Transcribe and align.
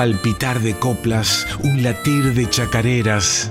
palpitar 0.00 0.60
de 0.60 0.74
coplas, 0.78 1.46
un 1.62 1.82
latir 1.82 2.32
de 2.32 2.48
chacareras. 2.48 3.50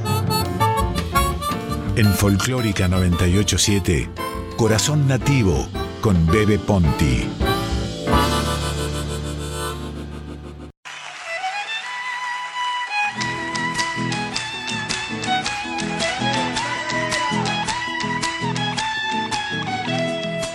En 1.95 2.11
Folclórica 2.11 2.87
987, 2.87 4.09
Corazón 4.57 5.07
Nativo 5.07 5.69
con 6.01 6.25
Bebe 6.25 6.57
Ponti. 6.57 7.29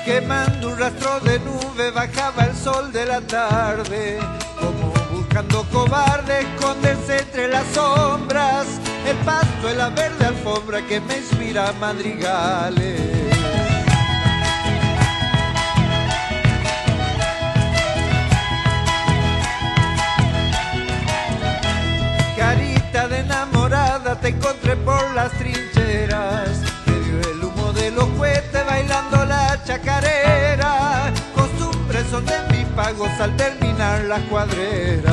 Quemando 0.05 0.71
un 0.71 0.77
rastro 0.77 1.21
de 1.21 1.39
nube 1.39 1.93
bajaba 1.93 2.46
el 2.46 2.57
sol 2.57 2.93
de 2.93 3.07
la 3.07 3.21
tarde, 3.21 4.18
buscando 5.35 5.65
cobarde 5.73 6.43
esconderse 6.43 7.19
entre 7.19 7.49
las 7.49 7.67
sombras, 7.75 8.67
el 9.05 9.17
pasto 9.25 9.69
en 9.69 9.79
la 9.79 9.89
verde 9.89 10.27
alfombra 10.27 10.81
que 10.87 11.01
me 11.01 11.17
inspira 11.17 11.73
madrigales. 11.81 13.01
Carita 22.37 23.09
de 23.09 23.19
enamorada 23.19 24.21
te 24.21 24.29
encontré 24.29 24.77
por 24.77 25.15
las 25.15 25.32
trincheras, 25.32 26.61
medio 26.87 27.32
el 27.32 27.43
humo 27.43 27.73
de 27.73 27.91
los 27.91 28.07
cohetes 28.11 28.67
bailando 28.67 29.25
la 29.25 29.61
chacarera, 29.65 31.13
costumbres 31.35 32.07
son 32.09 32.25
de 32.25 32.53
mis 32.75 32.84
pagos 32.84 33.11
al 33.20 33.37
terminar 33.37 34.03
las 34.05 34.21
cuadreras. 34.23 35.12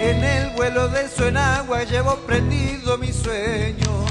En 0.00 0.22
el 0.22 0.50
vuelo 0.50 0.88
de 0.88 1.08
su 1.08 1.24
enagua 1.24 1.84
llevo 1.84 2.16
prendido 2.26 2.98
mi 2.98 3.12
sueño. 3.12 4.04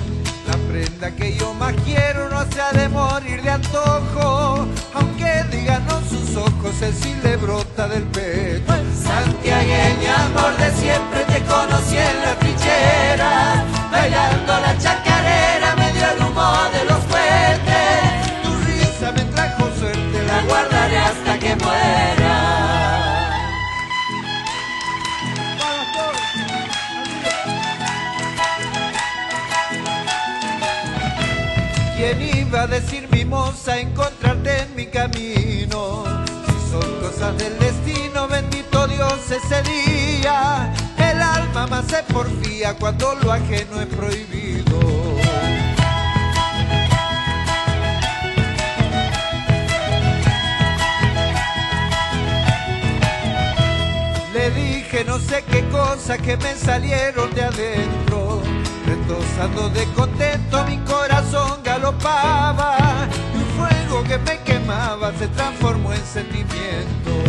La 0.48 0.58
prenda 0.70 1.12
que 1.12 1.36
yo 1.38 1.54
más 1.54 1.74
quiero 1.86 2.30
no 2.30 2.46
se 2.52 2.62
ha 2.62 2.72
de 2.72 2.90
morir 2.90 3.42
de 3.42 3.52
antojo. 3.52 4.68
Aunque 4.94 5.44
digan 5.52 5.86
no 5.86 6.02
sus 6.02 6.36
ojos, 6.36 6.82
el 6.82 6.94
sí 6.94 7.16
le 7.24 7.38
brota 7.38 7.88
del 7.88 8.04
pecho. 8.04 8.74
Santiagueña, 9.04 10.26
amor 10.26 10.58
de 10.58 10.72
siempre, 10.72 11.24
te 11.26 11.42
conocí 11.44 11.98
en 11.98 12.22
la 12.22 12.36
trinchera. 12.40 13.83
Bailando 13.94 14.54
la 14.60 14.76
chacarera, 14.80 15.76
medio 15.76 16.06
el 16.14 16.24
humo 16.24 16.52
de 16.74 16.84
los 16.86 17.00
cohetes. 17.12 18.42
Tu 18.44 18.52
risa 18.66 19.12
me 19.12 19.24
trajo 19.26 19.70
suerte, 19.80 20.24
la 20.26 20.42
guardaré 20.50 20.98
hasta 20.98 21.40
que 21.40 21.56
muera. 21.56 22.36
¿Quién 31.96 32.22
iba 32.22 32.62
a 32.64 32.68
decir 32.68 33.08
mi 33.12 33.24
moza 33.24 33.78
encontrarte 33.78 34.64
en 34.64 34.76
mi 34.76 34.88
camino? 34.88 36.04
Si 36.48 36.72
son 36.72 37.00
cosas 37.00 37.38
del 37.38 37.58
destino, 37.60 38.28
bendito 38.28 38.88
Dios 38.88 39.20
ese 39.30 39.62
día. 39.62 40.74
Más 41.54 41.86
se 41.86 42.04
porfía 42.12 42.76
cuando 42.76 43.16
lo 43.16 43.32
ajeno 43.32 43.80
es 43.80 43.88
prohibido. 43.88 44.80
Le 54.34 54.50
dije 54.52 55.06
no 55.06 55.20
sé 55.20 55.44
qué 55.50 55.64
cosas 55.70 56.18
que 56.20 56.36
me 56.38 56.56
salieron 56.56 57.34
de 57.34 57.44
adentro. 57.44 58.42
Retosando 58.86 59.70
de 59.70 59.86
contento 59.94 60.66
mi 60.66 60.78
corazón 60.80 61.62
galopaba. 61.64 62.78
Y 63.34 63.38
un 63.38 63.46
fuego 63.58 64.04
que 64.04 64.18
me 64.18 64.40
quemaba 64.44 65.14
se 65.18 65.28
transformó 65.30 65.94
en 65.94 66.04
sentimiento. 66.04 67.23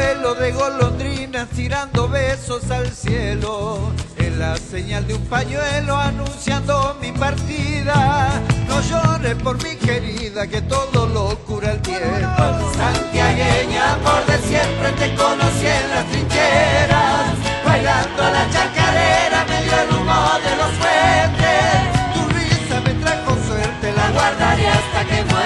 Vuelo 0.00 0.34
de 0.34 0.52
golondrinas 0.52 1.48
tirando 1.50 2.08
besos 2.08 2.70
al 2.70 2.88
cielo. 2.90 3.92
Es 4.16 4.36
la 4.36 4.56
señal 4.56 5.06
de 5.06 5.14
un 5.14 5.26
pañuelo 5.26 5.96
anunciando 5.96 6.96
mi 7.00 7.12
partida. 7.12 8.30
No 8.68 8.80
llores 8.82 9.34
por 9.42 9.56
mi 9.62 9.76
querida, 9.76 10.46
que 10.46 10.62
todo 10.62 11.06
lo 11.06 11.38
cura 11.40 11.72
el 11.72 11.80
tiempo. 11.82 12.44
Santiagueña, 12.76 13.94
amor 13.94 14.24
de 14.26 14.38
siempre, 14.48 14.92
te 15.00 15.14
conocí 15.14 15.66
en 15.66 15.90
las 15.90 16.06
trincheras. 16.10 17.34
Bailando 17.64 18.22
a 18.22 18.30
la 18.30 18.50
chacarera, 18.50 19.44
medio 19.48 19.74
el 19.82 19.90
humo 19.96 20.22
de 20.46 20.52
los 20.60 20.72
fuentes. 20.80 21.72
Tu 22.14 22.22
risa 22.38 22.80
me 22.86 22.94
trajo 23.02 23.36
suerte, 23.46 23.92
la 23.92 24.10
guardaré 24.10 24.66
hasta 24.68 25.04
que 25.04 25.24
muera. 25.24 25.39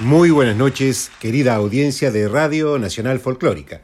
Muy 0.00 0.30
buenas 0.30 0.56
noches, 0.56 1.10
querida 1.20 1.54
audiencia 1.54 2.10
de 2.10 2.26
Radio 2.26 2.78
Nacional 2.78 3.20
Folclórica. 3.20 3.82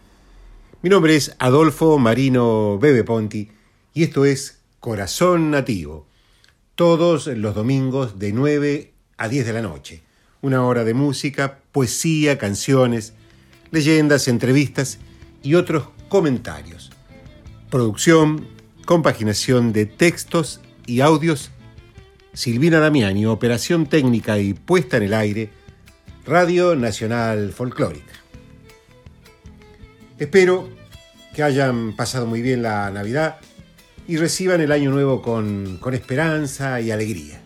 Mi 0.81 0.89
nombre 0.89 1.15
es 1.15 1.37
Adolfo 1.39 1.99
Marino 1.99 2.79
Bebe 2.79 3.05
Ponti 3.05 3.51
y 3.93 4.03
esto 4.03 4.25
es 4.25 4.61
Corazón 4.81 5.51
Nativo. 5.51 6.07
Todos 6.75 7.27
los 7.27 7.55
domingos 7.55 8.19
de 8.19 8.33
9 8.33 8.95
a 9.19 9.29
10 9.29 9.45
de 9.45 9.53
la 9.53 9.61
noche. 9.61 10.05
Una 10.41 10.65
hora 10.65 10.85
de 10.85 10.95
música, 10.95 11.59
poesía, 11.71 12.39
canciones, 12.39 13.13
leyendas, 13.71 14.27
entrevistas 14.27 14.99
y 15.43 15.55
otros 15.55 15.89
comentarios. 16.09 16.93
Producción, 17.69 18.49
compaginación 18.87 19.75
de 19.75 19.85
textos 19.85 20.63
y 20.87 21.03
audios. 21.03 21.51
Silvina 22.33 22.81
Damiani, 22.81 23.27
operación 23.27 23.85
técnica 23.85 24.39
y 24.39 24.55
puesta 24.55 24.97
en 24.97 25.03
el 25.03 25.13
aire. 25.13 25.51
Radio 26.27 26.75
Nacional 26.75 27.53
Folclórica. 27.53 28.13
Espero 30.19 30.69
que 31.33 31.45
hayan 31.45 31.95
pasado 31.95 32.27
muy 32.27 32.43
bien 32.43 32.63
la 32.63 32.91
Navidad 32.91 33.37
y 34.09 34.17
reciban 34.17 34.61
el 34.61 34.73
año 34.73 34.91
nuevo 34.91 35.23
con, 35.23 35.79
con 35.79 35.95
esperanza 35.95 36.81
y 36.81 36.91
alegría. 36.91 37.41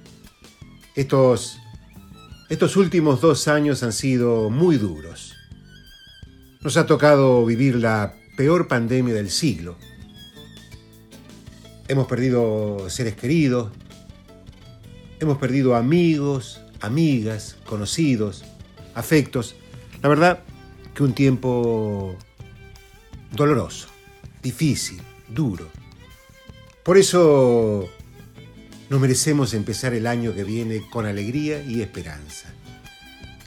Estos, 0.95 1.59
estos 2.49 2.77
últimos 2.79 3.21
dos 3.21 3.49
años 3.49 3.83
han 3.83 3.93
sido 3.93 4.49
muy 4.49 4.79
duros. 4.79 5.35
Nos 6.63 6.79
ha 6.79 6.87
tocado 6.87 7.45
vivir 7.45 7.77
la 7.77 8.15
peor 8.35 8.67
pandemia 8.67 9.13
del 9.13 9.29
siglo. 9.29 9.77
Hemos 11.87 12.07
perdido 12.07 12.89
seres 12.89 13.15
queridos, 13.15 13.73
hemos 15.19 15.37
perdido 15.37 15.77
amigos, 15.77 16.63
amigas, 16.81 17.57
conocidos, 17.67 18.45
afectos. 18.95 19.57
La 20.03 20.09
verdad 20.09 20.41
que 20.95 21.03
un 21.03 21.13
tiempo 21.15 22.17
doloroso, 23.33 23.89
difícil, 24.43 25.01
duro. 25.29 25.69
Por 26.83 26.97
eso 26.99 27.89
nos 28.89 29.01
merecemos 29.01 29.55
empezar 29.55 29.95
el 29.95 30.07
año 30.07 30.35
que 30.35 30.45
viene 30.45 30.83
con 30.91 31.07
alegría 31.07 31.63
y 31.63 31.83
esperanza. 31.83 32.53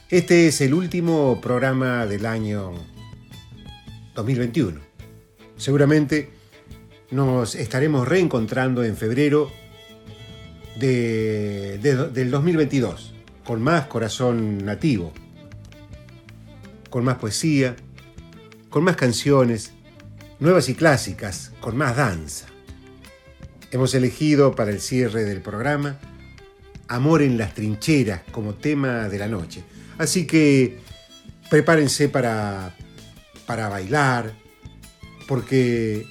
Este 0.10 0.48
es 0.48 0.62
el 0.62 0.74
último 0.74 1.40
programa 1.42 2.06
del 2.06 2.26
año 2.26 2.72
2021. 4.16 4.80
Seguramente 5.58 6.30
nos 7.12 7.56
estaremos 7.56 8.08
reencontrando 8.08 8.84
en 8.84 8.96
febrero 8.96 9.52
de- 10.80 11.78
de- 11.82 12.10
del 12.10 12.32
2022 12.32 13.14
con 13.44 13.62
más 13.62 13.88
corazón 13.88 14.64
nativo, 14.66 15.14
con 16.94 17.04
más 17.04 17.18
poesía, 17.18 17.76
con 18.70 18.84
más 18.84 18.96
canciones, 18.96 19.72
nuevas 20.40 20.70
y 20.70 20.76
clásicas, 20.76 21.52
con 21.60 21.76
más 21.76 21.96
danza. 21.96 22.46
Hemos 23.72 23.96
elegido 23.96 24.54
para 24.54 24.70
el 24.70 24.80
cierre 24.80 25.24
del 25.24 25.42
programa 25.42 25.98
Amor 26.88 27.24
en 27.24 27.40
las 27.40 27.56
trincheras 27.56 28.22
como 28.32 28.54
tema 28.54 29.10
de 29.10 29.18
la 29.18 29.28
noche. 29.28 29.64
Así 29.98 30.28
que 30.28 30.82
prepárense 31.50 32.10
para, 32.10 32.76
para 33.48 33.70
bailar, 33.70 34.32
porque 35.28 36.06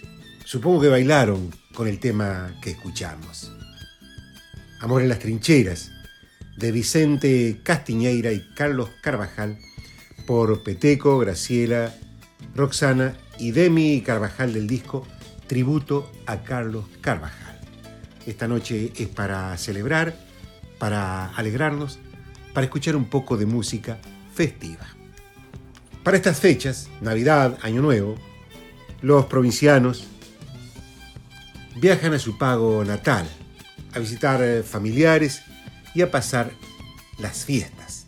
supongo 0.44 0.80
que 0.80 0.88
bailaron 0.88 1.52
con 1.74 1.86
el 1.86 2.00
tema 2.00 2.58
que 2.60 2.70
escuchamos. 2.70 3.52
Amor 4.80 5.02
en 5.02 5.10
las 5.10 5.20
trincheras, 5.20 5.92
de 6.56 6.72
Vicente 6.72 7.60
Castiñeira 7.62 8.32
y 8.32 8.40
Carlos 8.56 8.90
Carvajal, 9.00 9.60
por 10.26 10.62
Peteco, 10.62 11.18
Graciela, 11.18 11.94
Roxana 12.54 13.16
y 13.38 13.52
Demi 13.52 14.00
Carvajal 14.02 14.52
del 14.52 14.66
disco 14.66 15.06
Tributo 15.46 16.10
a 16.26 16.42
Carlos 16.42 16.86
Carvajal. 17.00 17.60
Esta 18.26 18.48
noche 18.48 18.92
es 18.96 19.08
para 19.08 19.56
celebrar, 19.58 20.14
para 20.78 21.28
alegrarnos, 21.34 21.98
para 22.54 22.64
escuchar 22.64 22.96
un 22.96 23.06
poco 23.06 23.36
de 23.36 23.46
música 23.46 23.98
festiva. 24.34 24.86
Para 26.02 26.16
estas 26.16 26.40
fechas, 26.40 26.88
Navidad, 27.00 27.58
Año 27.62 27.82
Nuevo, 27.82 28.16
los 29.00 29.26
provincianos 29.26 30.06
viajan 31.76 32.14
a 32.14 32.18
su 32.18 32.38
pago 32.38 32.84
natal, 32.84 33.28
a 33.94 33.98
visitar 33.98 34.42
eh, 34.42 34.62
familiares 34.62 35.42
y 35.94 36.02
a 36.02 36.10
pasar 36.10 36.50
las 37.18 37.44
fiestas. 37.44 38.01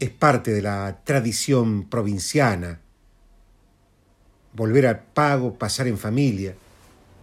Es 0.00 0.10
parte 0.10 0.52
de 0.52 0.62
la 0.62 1.00
tradición 1.04 1.88
provinciana 1.88 2.80
volver 4.52 4.86
al 4.86 5.00
pago, 5.00 5.58
pasar 5.58 5.88
en 5.88 5.98
familia, 5.98 6.54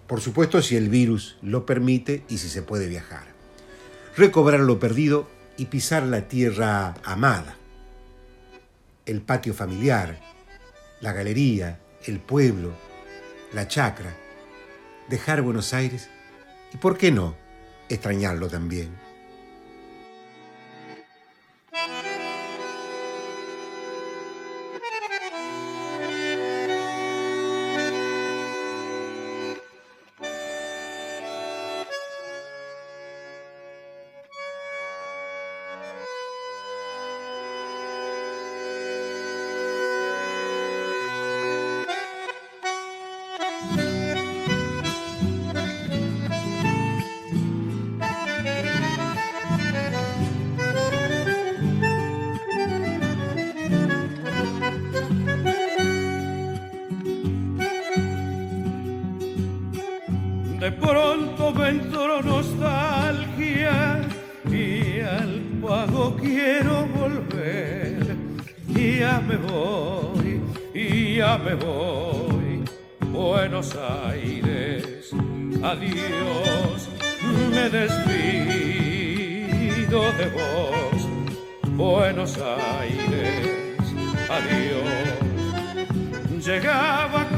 por 0.08 0.22
supuesto 0.22 0.62
si 0.62 0.76
el 0.76 0.90
virus 0.90 1.38
lo 1.42 1.66
permite 1.66 2.24
y 2.30 2.38
si 2.38 2.50
se 2.50 2.62
puede 2.62 2.88
viajar. 2.88 3.24
Recobrar 4.18 4.60
lo 4.60 4.80
perdido 4.80 5.28
y 5.58 5.66
pisar 5.66 6.04
la 6.04 6.28
tierra 6.28 6.96
amada. 7.04 7.56
El 9.06 9.22
patio 9.22 9.54
familiar, 9.54 10.20
la 11.02 11.14
galería, 11.14 11.80
el 12.06 12.20
pueblo, 12.20 12.74
la 13.54 13.68
chacra, 13.68 14.16
dejar 15.10 15.42
Buenos 15.42 15.74
Aires 15.74 16.10
y, 16.74 16.78
¿por 16.78 16.98
qué 16.98 17.12
no?, 17.12 17.36
extrañarlo 17.90 18.48
también. 18.50 19.05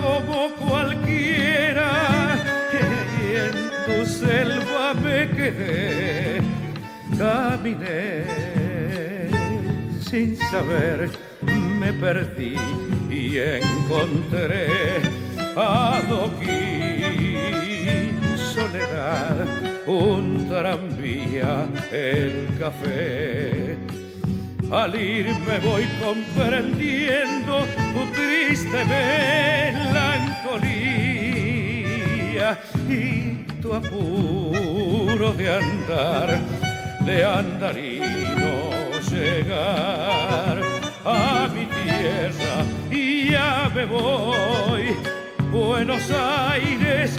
como 0.01 0.51
cualquiera 0.55 1.91
y 3.21 3.35
en 3.35 3.55
tu 3.85 4.05
selva 4.05 4.93
me 4.93 5.29
quedé. 5.29 6.41
Caminé 7.17 8.23
sin 10.01 10.37
saber, 10.37 11.09
me 11.79 11.91
perdí 11.93 12.55
y 13.09 13.37
encontré 13.37 14.67
adoquín, 15.55 16.47
soledad, 18.37 19.45
un 19.87 20.47
tranvía, 20.47 21.67
el 21.91 22.47
café 22.59 23.77
al 24.71 24.95
ir 24.99 25.27
me 25.47 25.59
voy 25.59 25.87
comprendiendo 26.03 27.65
tu 27.93 28.05
triste 28.11 28.83
melancolía 28.83 29.79
y 32.89 33.45
tu 33.61 33.73
apuro 33.73 35.31
de 35.33 35.55
andar, 35.55 36.37
de 37.05 37.23
andar 37.23 37.77
y 37.77 38.01
no 38.35 38.99
llegar 39.09 40.61
a 41.05 41.47
mi 41.47 41.65
tierra 41.65 42.65
y 42.91 43.31
ya 43.31 43.71
me 43.73 43.85
voy. 43.85 44.97
Buenos 45.49 46.11
Aires. 46.11 47.17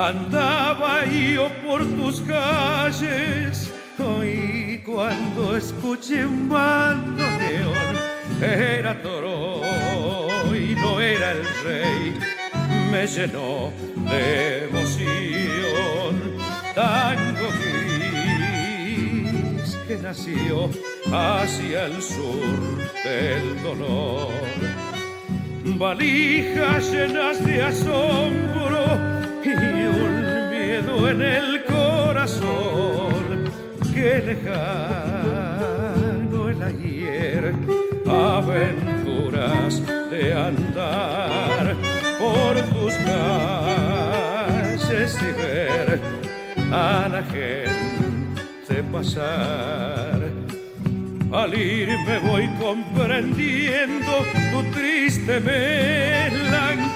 Andaba 0.00 1.04
yo 1.04 1.50
por 1.62 1.84
tus 1.84 2.22
calles, 2.22 3.70
hoy 3.98 4.82
cuando 4.82 5.54
escuché 5.58 6.24
un 6.24 6.48
bandoneón, 6.48 7.96
era 8.40 9.02
toro 9.02 9.60
y 10.56 10.74
no 10.74 10.98
era 11.02 11.32
el 11.32 11.44
rey, 11.62 12.18
me 12.90 13.06
llenó 13.06 13.70
de 14.10 14.64
emoción. 14.70 16.14
Tango 16.74 17.48
gris 18.40 19.76
que 19.86 19.96
nació 19.98 20.70
hacia 21.12 21.84
el 21.84 22.00
sur 22.00 22.78
del 23.04 23.62
dolor. 23.62 24.32
Valijas 25.62 26.90
llenas 26.90 27.44
de 27.44 27.62
asombro 27.62 29.19
en 31.08 31.22
el 31.22 31.64
corazón 31.64 33.44
que 33.92 34.18
lejano 34.26 35.58
el 36.48 36.62
ayer 36.62 37.54
aventuras 38.06 39.82
de 40.10 40.34
andar 40.34 41.76
por 42.18 42.54
tus 42.70 42.94
calles 42.94 43.98
y 45.20 45.32
ver 45.40 46.00
a 46.72 47.08
la 47.08 47.22
gente 47.22 48.82
pasar. 48.92 50.20
Al 51.32 51.54
ir 51.54 51.88
me 52.06 52.18
voy 52.18 52.48
comprendiendo 52.58 54.24
tu 54.52 54.62
triste 54.72 55.38
melancolía 55.40 56.90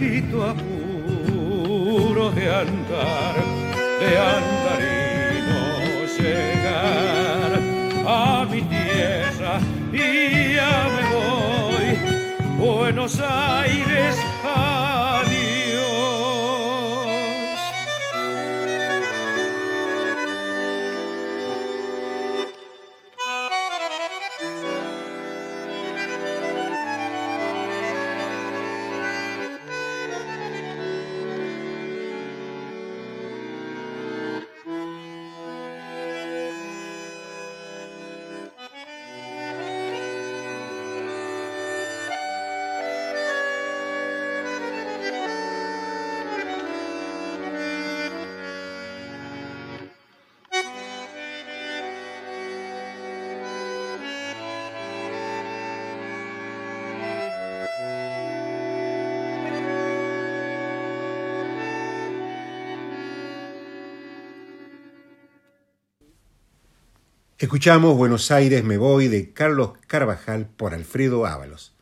y 0.00 0.22
tu 0.22 0.42
apuro 1.92 2.30
de 2.30 2.48
andar, 2.48 3.34
de 4.00 4.18
andar 4.18 4.80
y 4.80 5.42
no 5.48 6.06
llegar 6.16 7.60
a 8.06 8.46
mi 8.50 8.62
tierra. 8.62 9.60
Y 9.92 10.54
ya 10.54 10.88
me 10.94 11.04
voy, 11.14 11.86
Buenos 12.58 13.20
Aires, 13.20 14.16
Escuchamos 67.52 67.98
Buenos 67.98 68.30
Aires 68.30 68.64
me 68.64 68.78
voy 68.78 69.08
de 69.08 69.34
Carlos 69.34 69.72
Carvajal 69.86 70.46
por 70.46 70.72
Alfredo 70.72 71.26
Ábalos. 71.26 71.74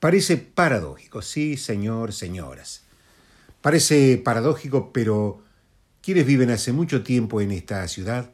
Parece 0.00 0.36
paradójico, 0.36 1.22
sí, 1.22 1.56
señor, 1.56 2.12
señoras. 2.12 2.82
Parece 3.60 4.18
paradójico, 4.18 4.92
pero 4.92 5.40
quienes 6.00 6.26
viven 6.26 6.50
hace 6.50 6.72
mucho 6.72 7.04
tiempo 7.04 7.40
en 7.40 7.52
esta 7.52 7.86
ciudad, 7.86 8.32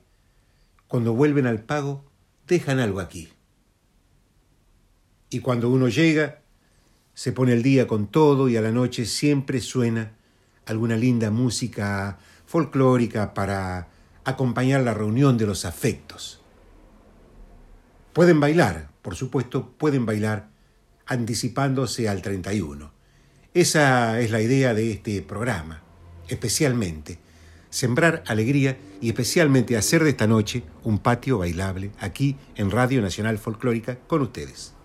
cuando 0.87 1.13
vuelven 1.13 1.47
al 1.47 1.65
pago, 1.65 2.03
dejan 2.47 2.79
algo 2.79 3.01
aquí. 3.01 3.29
Y 5.29 5.41
cuando 5.41 5.69
uno 5.69 5.89
llega, 5.89 6.41
se 7.13 7.33
pone 7.33 7.53
el 7.53 7.63
día 7.63 7.87
con 7.87 8.07
todo 8.07 8.49
y 8.49 8.57
a 8.57 8.63
la 8.63 8.73
noche 8.73 9.05
siempre 9.05 9.61
suena 9.61 10.13
alguna 10.65 10.97
linda 10.97 11.31
música 11.31 12.19
folclórica 12.47 13.35
para 13.35 13.89
acompañar 14.25 14.83
la 14.83 14.95
reunión 14.95 15.39
de 15.39 15.47
los 15.47 15.65
afectos. 15.65 16.41
Pueden 18.13 18.41
bailar, 18.41 18.91
por 19.03 19.15
supuesto, 19.15 19.71
pueden 19.79 20.07
bailar 20.07 20.49
anticipándose 21.07 22.09
al 22.09 22.23
31. 22.23 22.93
Esa 23.55 24.21
es 24.21 24.31
la 24.31 24.41
idea 24.41 24.75
de 24.75 24.93
este 24.93 25.23
programa, 25.23 25.83
especialmente 26.29 27.19
sembrar 27.71 28.23
alegría 28.27 28.79
y 29.01 29.09
especialmente 29.09 29.77
hacer 29.77 30.03
de 30.03 30.11
esta 30.11 30.27
noche 30.27 30.63
un 30.85 30.99
patio 30.99 31.39
bailable 31.39 31.91
aquí 32.01 32.37
en 32.57 32.71
Radio 32.71 33.03
Nacional 33.03 33.39
Folclórica 33.39 33.99
con 34.07 34.23
ustedes. 34.23 34.78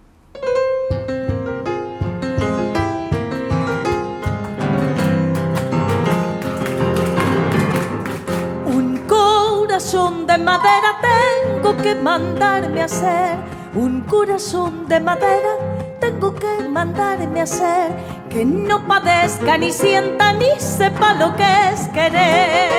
De 10.33 10.43
madera 10.43 10.91
tengo 11.01 11.77
que 11.77 11.93
mandarme 11.93 12.81
a 12.81 12.85
hacer. 12.85 13.37
Un 13.75 14.01
corazón 14.01 14.87
de 14.87 14.99
madera 14.99 15.53
tengo 15.99 16.33
que 16.33 16.67
mandarme 16.67 17.41
a 17.41 17.43
hacer. 17.43 17.91
Que 18.31 18.43
no 18.43 18.87
padezca 18.87 19.57
ni 19.59 19.71
sienta 19.71 20.33
ni 20.33 20.49
sepa 20.59 21.13
lo 21.13 21.35
que 21.35 21.49
es 21.71 21.87
querer. 21.89 22.71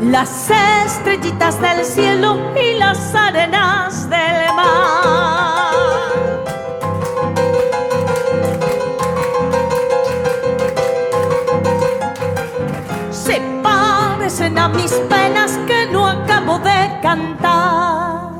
Las 0.00 0.50
estrellitas 0.86 1.60
del 1.60 1.84
cielo 1.84 2.52
y 2.60 2.78
las 2.78 3.14
arenas 3.14 4.10
del 4.10 4.54
mar 4.56 5.33
a 14.40 14.68
mis 14.68 14.90
penas 15.08 15.56
que 15.64 15.86
no 15.92 16.08
acabo 16.08 16.58
de 16.58 16.98
cantar. 17.00 18.32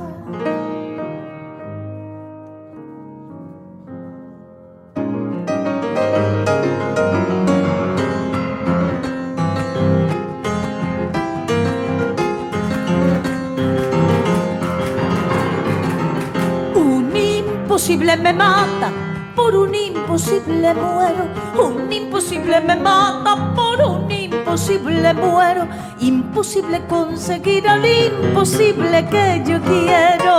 Un 16.74 17.16
imposible 17.16 18.16
me 18.16 18.32
mata, 18.32 18.90
por 19.36 19.54
un 19.54 19.72
imposible 19.72 20.74
muero, 20.74 21.28
un 21.58 21.92
imposible 21.92 22.60
me 22.60 22.76
mata, 22.76 23.54
por 23.54 23.80
un 23.82 24.10
imposible 24.10 25.14
muero 25.14 25.66
imposible 26.00 26.84
conseguir 26.86 27.66
al 27.68 27.84
imposible 27.86 29.06
que 29.08 29.42
yo 29.46 29.60
quiero. 29.62 30.36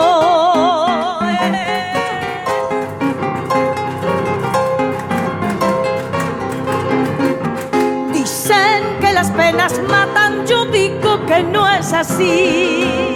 Dicen 8.14 8.84
que 9.00 9.14
las 9.14 9.32
penas 9.32 9.80
matan, 9.90 10.46
yo 10.46 10.66
digo 10.66 11.26
que 11.26 11.44
no 11.44 11.70
es 11.72 11.94
así. 11.94 13.15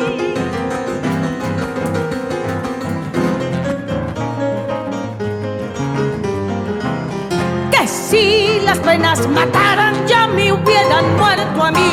Mataran, 8.98 10.08
ya 10.08 10.28
me 10.28 10.52
hubieran 10.52 11.16
muerto 11.16 11.64
a 11.64 11.72
mí. 11.72 11.92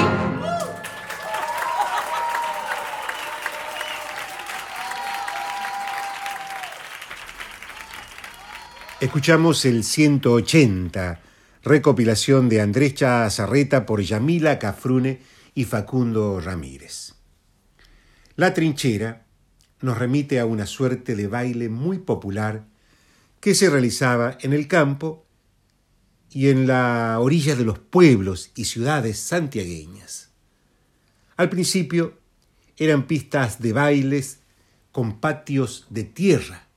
Escuchamos 8.98 9.66
el 9.66 9.84
180, 9.84 11.20
recopilación 11.62 12.48
de 12.48 12.62
Andrés 12.62 12.94
Chazarreta 12.94 13.84
por 13.84 14.00
Yamila 14.00 14.58
Cafrune 14.58 15.20
y 15.54 15.64
Facundo 15.64 16.40
Ramírez. 16.40 17.14
La 18.36 18.54
trinchera 18.54 19.26
nos 19.82 19.98
remite 19.98 20.40
a 20.40 20.46
una 20.46 20.64
suerte 20.64 21.14
de 21.14 21.26
baile 21.26 21.68
muy 21.68 21.98
popular 21.98 22.64
que 23.40 23.54
se 23.54 23.68
realizaba 23.68 24.38
en 24.40 24.54
el 24.54 24.66
campo 24.66 25.25
y 26.30 26.48
en 26.48 26.66
la 26.66 27.18
orilla 27.20 27.56
de 27.56 27.64
los 27.64 27.78
pueblos 27.78 28.50
y 28.54 28.64
ciudades 28.64 29.18
santiagueñas. 29.18 30.30
Al 31.36 31.48
principio 31.48 32.18
eran 32.76 33.06
pistas 33.06 33.60
de 33.60 33.72
bailes 33.72 34.40
con 34.92 35.20
patios 35.20 35.86
de 35.90 36.04
tierra, 36.04 36.68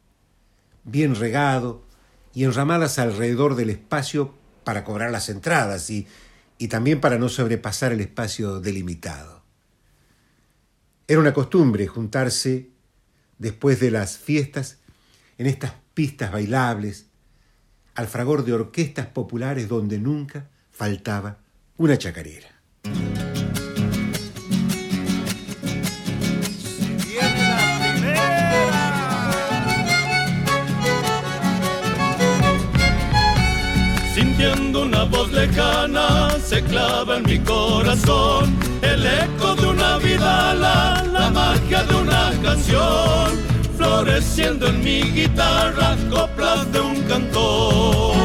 bien 0.83 1.15
regado, 1.15 1.87
y 2.33 2.43
enramadas 2.43 2.99
alrededor 2.99 3.55
del 3.55 3.69
espacio 3.69 4.35
para 4.63 4.83
cobrar 4.83 5.11
las 5.11 5.29
entradas 5.29 5.89
y, 5.89 6.07
y 6.57 6.67
también 6.67 7.01
para 7.01 7.17
no 7.17 7.27
sobrepasar 7.27 7.91
el 7.91 8.01
espacio 8.01 8.59
delimitado. 8.59 9.43
Era 11.07 11.19
una 11.19 11.33
costumbre 11.33 11.87
juntarse 11.87 12.69
después 13.39 13.79
de 13.79 13.91
las 13.91 14.17
fiestas 14.17 14.77
en 15.37 15.47
estas 15.47 15.73
pistas 15.93 16.31
bailables, 16.31 17.08
al 17.99 18.07
fragor 18.07 18.45
de 18.45 18.53
orquestas 18.53 19.07
populares 19.07 19.67
donde 19.67 19.99
nunca 19.99 20.47
faltaba 20.71 21.39
una 21.75 21.97
chacarera. 21.97 22.47
Sintiendo 34.15 34.83
una 34.83 35.03
voz 35.03 35.33
lejana 35.33 36.29
se 36.39 36.63
clava 36.63 37.17
en 37.17 37.23
mi 37.23 37.39
corazón 37.39 38.55
el 38.81 39.05
eco 39.05 39.55
de 39.55 39.67
una 39.67 39.97
vida, 39.97 40.53
la 40.53 41.31
magia 41.33 41.68
una 41.68 41.68
canción, 41.68 41.68
floreciendo 44.19 44.67
en 44.67 44.83
mi 44.83 45.01
guitarra 45.01 45.95
coplas 46.09 46.69
de 46.73 46.79
un 46.81 47.01
cantor. 47.03 48.15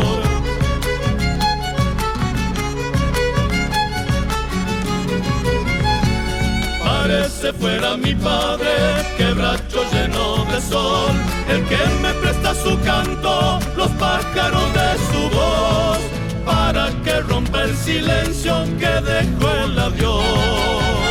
Parece 6.82 7.52
fuera 7.52 7.96
mi 7.96 8.14
padre, 8.14 8.70
quebracho 9.16 9.84
lleno 9.92 10.44
de 10.46 10.60
sol, 10.60 11.12
el 11.48 11.64
que 11.64 11.78
me 12.02 12.12
presta 12.14 12.54
su 12.54 12.76
canto, 12.80 13.60
los 13.76 13.90
pájaros 13.90 14.72
de 14.74 14.90
su 15.12 15.36
voz, 15.36 15.98
para 16.44 16.90
que 17.04 17.20
rompa 17.20 17.62
el 17.62 17.76
silencio 17.76 18.64
que 18.80 19.00
dejó 19.00 19.50
el 19.64 19.78
adiós. 19.78 21.03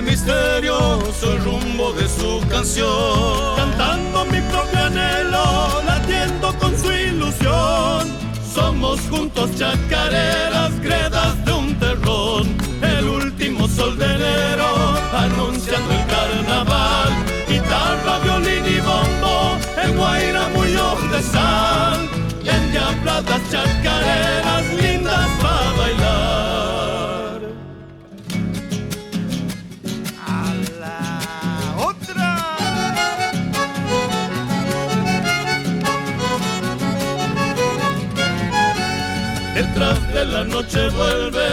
El 0.00 0.06
misterioso 0.06 1.36
rumbo 1.44 1.92
de 1.92 2.08
su 2.08 2.40
canción, 2.48 3.56
cantando 3.56 4.24
mi 4.26 4.40
propio 4.52 4.84
anhelo, 4.84 5.82
latiendo 5.84 6.54
con 6.58 6.76
su 6.78 6.90
ilusión. 6.90 8.08
Somos 8.54 9.00
juntos 9.10 9.50
chacareras, 9.56 10.72
gredas 10.80 11.44
de 11.44 11.52
un 11.52 11.74
terrón, 11.78 12.48
el 12.82 13.08
último 13.08 13.68
sol 13.68 13.98
de 13.98 14.06
enero, 14.06 14.68
anunciando 15.12 15.92
el 15.92 16.06
carnaval. 16.06 17.10
Guitarra, 17.48 18.18
violín 18.24 18.64
y 18.66 18.80
bombo, 18.80 19.58
el 19.82 19.96
guaira 19.96 20.48
muy 20.54 20.72
de 21.12 21.22
sal, 21.22 22.08
endiabladas 22.44 23.40
chacareras 23.50 24.39
noche 40.62 40.88
vuelve 40.90 41.48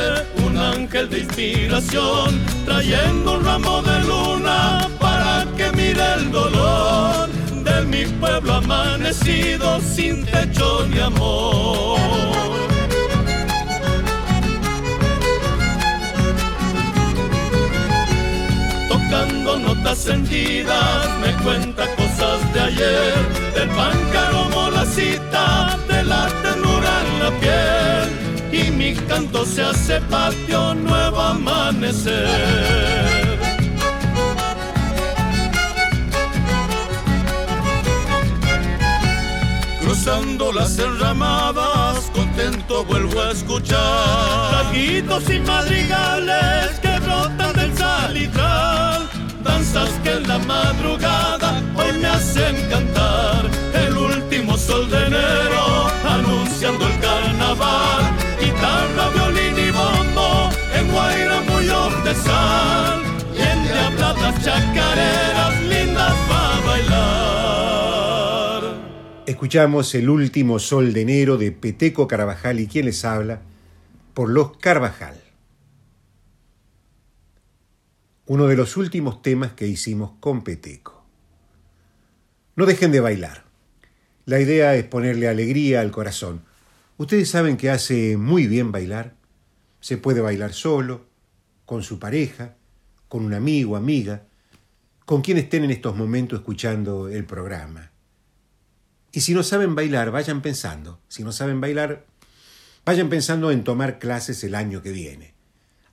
un 0.45 0.57
ángel 0.57 1.09
de 1.09 1.19
inspiración, 1.19 2.41
trayendo 2.65 3.35
un 3.35 3.45
ramo 3.45 3.81
de 3.81 3.99
luna 4.01 4.89
para 4.99 5.45
que 5.55 5.71
mire 5.71 6.05
el 6.17 6.29
dolor 6.29 7.29
de 7.67 7.85
mi 7.85 8.05
pueblo 8.19 8.55
amanecido 8.55 9.79
sin 9.79 10.25
techo 10.25 10.85
ni 10.89 10.99
amor. 10.99 11.99
Tocando 18.89 19.59
notas 19.59 19.97
sentidas, 19.99 21.07
me 21.21 21.31
cuenta 21.43 21.83
cosas 21.95 22.39
de 22.53 22.59
ayer, 22.59 23.15
del 23.55 23.69
la 24.77 24.85
cita, 24.85 25.77
de 25.87 26.03
la 26.03 26.27
ternura 26.43 26.91
en 27.05 27.23
la 27.23 27.31
piel, 27.39 28.16
mi 28.87 28.95
canto 29.07 29.45
se 29.45 29.61
hace 29.63 29.99
patio 30.01 30.73
nuevo 30.73 31.19
amanecer. 31.19 32.15
Cruzando 39.81 40.53
las 40.53 40.79
enramadas, 40.79 42.09
contento 42.13 42.85
vuelvo 42.85 43.21
a 43.21 43.31
escuchar. 43.31 44.63
Taquitos 44.63 45.29
y 45.31 45.39
madrigales 45.39 46.79
que 46.81 46.99
brotan 46.99 47.53
del 47.53 47.77
salitral. 47.77 49.09
Danzas 49.43 49.89
que 50.03 50.11
en 50.13 50.27
la 50.27 50.39
madrugada 50.39 51.61
hoy 51.75 51.91
me 51.99 52.07
hacen 52.07 52.55
cantar. 52.69 53.49
El 53.73 53.97
último 53.97 54.57
sol 54.57 54.89
de 54.89 55.07
enero 55.07 55.87
anunciando 56.05 56.87
el 56.87 56.99
carnaval 56.99 58.26
Violín 59.13 59.57
y 59.57 59.71
bombo 59.71 60.49
en 60.73 60.87
chacareras 64.43 65.61
lindas 65.63 66.15
bailar 66.65 67.57
Escuchamos 69.25 69.93
El 69.95 70.09
último 70.09 70.59
sol 70.59 70.93
de 70.93 71.01
enero 71.01 71.37
de 71.37 71.51
Peteco 71.51 72.07
Carvajal 72.07 72.59
y 72.59 72.67
quien 72.67 72.85
les 72.85 73.03
habla 73.05 73.41
por 74.13 74.29
los 74.29 74.57
Carvajal. 74.57 75.21
Uno 78.25 78.47
de 78.47 78.55
los 78.55 78.77
últimos 78.77 79.21
temas 79.21 79.51
que 79.51 79.67
hicimos 79.67 80.13
con 80.19 80.43
Peteco. 80.43 81.05
No 82.55 82.65
dejen 82.65 82.91
de 82.91 82.99
bailar. 82.99 83.43
La 84.25 84.39
idea 84.39 84.75
es 84.75 84.85
ponerle 84.85 85.27
alegría 85.27 85.81
al 85.81 85.91
corazón. 85.91 86.46
Ustedes 86.97 87.29
saben 87.29 87.57
que 87.57 87.69
hace 87.69 88.17
muy 88.17 88.47
bien 88.47 88.71
bailar. 88.71 89.15
Se 89.79 89.97
puede 89.97 90.19
bailar 90.21 90.53
solo, 90.53 91.05
con 91.65 91.83
su 91.83 91.99
pareja, 91.99 92.55
con 93.07 93.23
un 93.23 93.35
amigo, 93.35 93.75
amiga, 93.75 94.23
con 95.05 95.21
quien 95.21 95.37
estén 95.37 95.63
en 95.63 95.71
estos 95.71 95.95
momentos 95.95 96.39
escuchando 96.39 97.07
el 97.07 97.25
programa. 97.25 97.91
Y 99.11 99.21
si 99.21 99.33
no 99.33 99.43
saben 99.43 99.75
bailar, 99.75 100.09
vayan 100.11 100.41
pensando. 100.41 100.99
Si 101.07 101.23
no 101.23 101.31
saben 101.31 101.61
bailar, 101.61 102.05
vayan 102.83 103.09
pensando 103.09 103.51
en 103.51 103.63
tomar 103.63 103.99
clases 103.99 104.43
el 104.43 104.55
año 104.55 104.81
que 104.81 104.91
viene. 104.91 105.35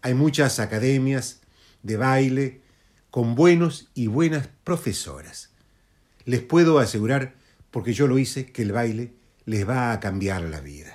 Hay 0.00 0.14
muchas 0.14 0.58
academias 0.58 1.40
de 1.82 1.96
baile 1.98 2.62
con 3.10 3.34
buenos 3.34 3.90
y 3.94 4.06
buenas 4.06 4.48
profesoras. 4.64 5.50
Les 6.24 6.40
puedo 6.40 6.78
asegurar, 6.78 7.34
porque 7.70 7.92
yo 7.92 8.06
lo 8.06 8.18
hice, 8.18 8.46
que 8.50 8.62
el 8.62 8.72
baile 8.72 9.12
les 9.46 9.64
va 9.68 9.92
a 9.92 10.00
cambiar 10.00 10.42
la 10.42 10.60
vida. 10.60 10.94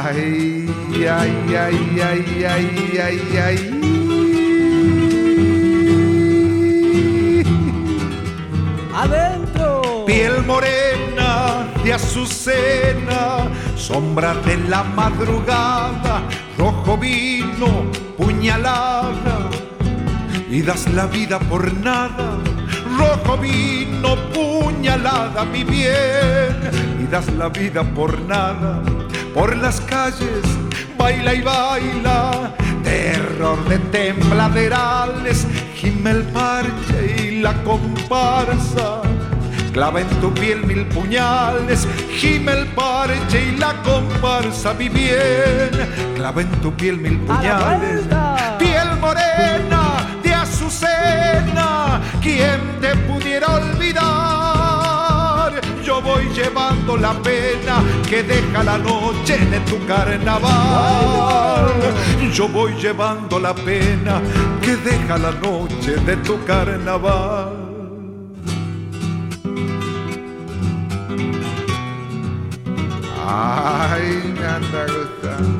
Ay, 0.00 0.68
ay, 0.96 1.32
ay, 1.54 2.00
ay, 2.00 2.44
ay, 2.44 2.98
ay, 2.98 3.20
ay. 3.38 3.58
Adentro. 8.94 10.04
Piel 10.06 10.42
morena 10.44 11.68
de 11.84 11.92
azucena, 11.92 13.48
sombra 13.76 14.34
de 14.34 14.56
la 14.68 14.82
madrugada, 14.82 16.22
rojo 16.56 16.96
vino, 16.96 17.84
puñalada, 18.16 19.50
y 20.50 20.62
das 20.62 20.88
la 20.92 21.06
vida 21.06 21.38
por 21.38 21.72
nada. 21.74 22.38
Rojo 22.98 23.36
vino, 23.38 24.16
puñalada, 24.32 25.44
mi 25.44 25.64
bien, 25.64 26.56
y 27.00 27.06
das 27.06 27.32
la 27.34 27.48
vida 27.48 27.82
por 27.82 28.20
nada. 28.22 28.82
Por 29.34 29.56
las 29.56 29.80
calles, 29.82 30.44
baila 30.96 31.34
y 31.34 31.42
baila, 31.42 32.54
terror 32.82 33.62
de 33.68 33.78
tembladerales, 33.78 35.46
gime 35.76 36.10
el 36.10 36.22
parche 36.24 37.16
y 37.22 37.40
la 37.40 37.54
comparsa. 37.62 39.02
Clava 39.72 40.00
en 40.00 40.08
tu 40.20 40.32
piel 40.32 40.64
mil 40.64 40.86
puñales, 40.86 41.86
gime 42.16 42.52
el 42.52 42.66
parche 42.68 43.52
y 43.52 43.56
la 43.58 43.74
comparsa, 43.82 44.74
mi 44.74 44.88
bien. 44.88 45.70
Clava 46.16 46.40
en 46.40 46.50
tu 46.62 46.72
piel 46.72 46.98
mil 46.98 47.18
puñales, 47.18 48.08
¿quién 52.28 52.60
te 52.80 52.94
pudiera 53.08 53.46
olvidar? 53.56 55.52
Yo 55.82 56.02
voy 56.02 56.28
llevando 56.34 56.96
la 56.96 57.14
pena 57.22 57.82
que 58.08 58.22
deja 58.22 58.62
la 58.62 58.76
noche 58.76 59.38
de 59.38 59.60
tu 59.60 59.84
carnaval. 59.86 61.72
Yo 62.32 62.48
voy 62.48 62.74
llevando 62.74 63.38
la 63.40 63.54
pena 63.54 64.20
que 64.60 64.76
deja 64.76 65.16
la 65.16 65.30
noche 65.30 65.96
de 66.08 66.16
tu 66.16 66.44
carnaval. 66.44 67.52
Ay, 73.26 74.34
me 74.38 74.46
anda. 74.46 75.57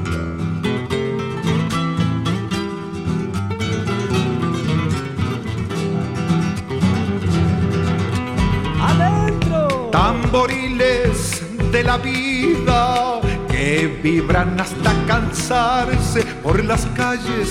Tamboriles 9.90 11.42
de 11.72 11.83
la 11.83 11.98
vida 11.98 13.20
que 13.48 14.01
vibran 14.03 14.59
hasta 14.61 14.92
cansarse 15.07 16.22
por 16.42 16.64
las 16.64 16.87
calles 16.96 17.51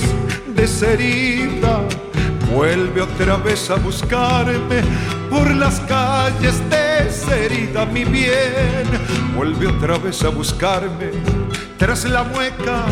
desherida. 0.55 1.81
Vuelve 2.53 3.01
otra 3.01 3.37
vez 3.37 3.69
a 3.69 3.75
buscarme 3.75 4.81
por 5.29 5.49
las 5.51 5.79
calles 5.81 6.61
desherida, 6.69 7.85
mi 7.85 8.03
bien. 8.05 8.87
Vuelve 9.35 9.67
otra 9.67 9.97
vez 9.97 10.23
a 10.23 10.29
buscarme. 10.29 11.11
Tras 11.77 12.05
la 12.05 12.23
mueca 12.23 12.85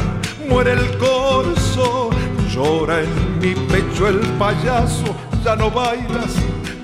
muere 0.47 0.73
el 0.73 0.97
corso, 0.97 2.09
llora 2.53 3.01
en 3.01 3.39
mi 3.39 3.55
pecho 3.67 4.07
el 4.07 4.19
payaso. 4.37 5.15
Ya 5.43 5.55
no 5.55 5.71
bailas, 5.71 6.33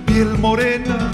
piel 0.06 0.38
morena 0.38 1.12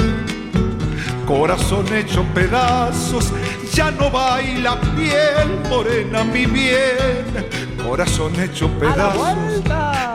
corazón 1.28 1.86
hecho 1.94 2.24
pedazos, 2.34 3.34
ya 3.74 3.92
no 3.92 4.10
baila 4.10 4.80
piel 4.96 5.60
morena, 5.70 6.24
mi 6.24 6.46
bien, 6.46 7.26
corazón 7.86 8.34
hecho 8.40 8.70
pedazos, 8.80 9.62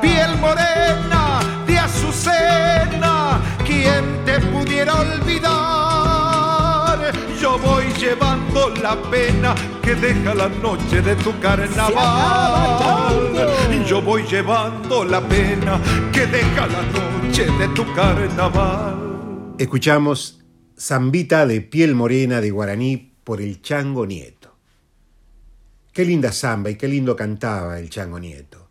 piel 0.01 0.39
morena 0.41 1.41
de 1.67 1.79
azucena, 1.79 3.39
¿quién 3.65 4.25
te 4.25 4.41
pudiera 4.41 4.95
olvidar? 4.95 5.53
Yo 7.39 7.59
voy 7.59 7.85
llevando 8.01 8.71
la 8.83 8.97
pena 9.11 9.55
que 9.83 9.95
deja 9.95 10.35
la 10.35 10.49
noche 10.49 11.03
de 11.03 11.15
tu 11.17 11.39
carnaval. 11.41 11.93
Yo 13.87 14.01
voy 14.01 14.23
llevando 14.23 15.05
la 15.05 15.21
pena 15.21 15.79
que 16.11 16.27
deja 16.27 16.67
la 16.69 16.83
noche 16.83 17.45
de 17.59 17.69
tu 17.69 17.85
carnaval. 17.93 18.95
Escuchamos 19.59 20.42
Zambita 20.85 21.47
de 21.47 21.61
piel 21.61 21.95
morena 21.95 22.41
de 22.41 22.51
Guaraní 22.51 23.13
por 23.23 23.41
el 23.41 23.63
Chango 23.63 24.05
Nieto. 24.05 24.53
Qué 25.93 26.05
linda 26.05 26.33
samba 26.33 26.71
y 26.71 26.75
qué 26.75 26.89
lindo 26.89 27.15
cantaba 27.15 27.79
el 27.79 27.89
Chango 27.89 28.19
Nieto. 28.19 28.69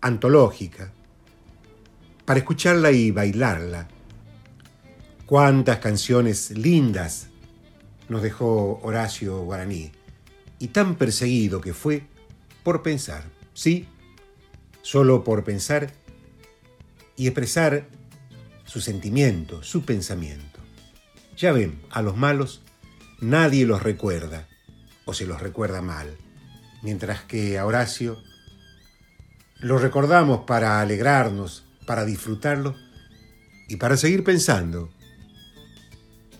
Antológica. 0.00 0.92
Para 2.24 2.38
escucharla 2.38 2.92
y 2.92 3.10
bailarla. 3.10 3.88
Cuántas 5.26 5.78
canciones 5.78 6.52
lindas 6.52 7.30
nos 8.08 8.22
dejó 8.22 8.78
Horacio 8.84 9.40
Guaraní. 9.40 9.90
Y 10.60 10.68
tan 10.68 10.94
perseguido 10.94 11.60
que 11.60 11.74
fue 11.74 12.04
por 12.62 12.84
pensar, 12.84 13.24
¿sí? 13.54 13.88
Solo 14.82 15.24
por 15.24 15.42
pensar 15.42 15.90
y 17.16 17.26
expresar 17.26 17.88
su 18.66 18.80
sentimiento, 18.80 19.64
su 19.64 19.84
pensamiento. 19.84 20.49
Ya 21.40 21.52
ven, 21.52 21.80
a 21.88 22.02
los 22.02 22.18
malos 22.18 22.60
nadie 23.18 23.64
los 23.64 23.82
recuerda 23.82 24.46
o 25.06 25.14
se 25.14 25.24
los 25.24 25.40
recuerda 25.40 25.80
mal, 25.80 26.18
mientras 26.82 27.22
que 27.22 27.58
a 27.58 27.64
Horacio 27.64 28.18
lo 29.58 29.78
recordamos 29.78 30.40
para 30.46 30.82
alegrarnos, 30.82 31.64
para 31.86 32.04
disfrutarlo 32.04 32.76
y 33.68 33.76
para 33.76 33.96
seguir 33.96 34.22
pensando. 34.22 34.90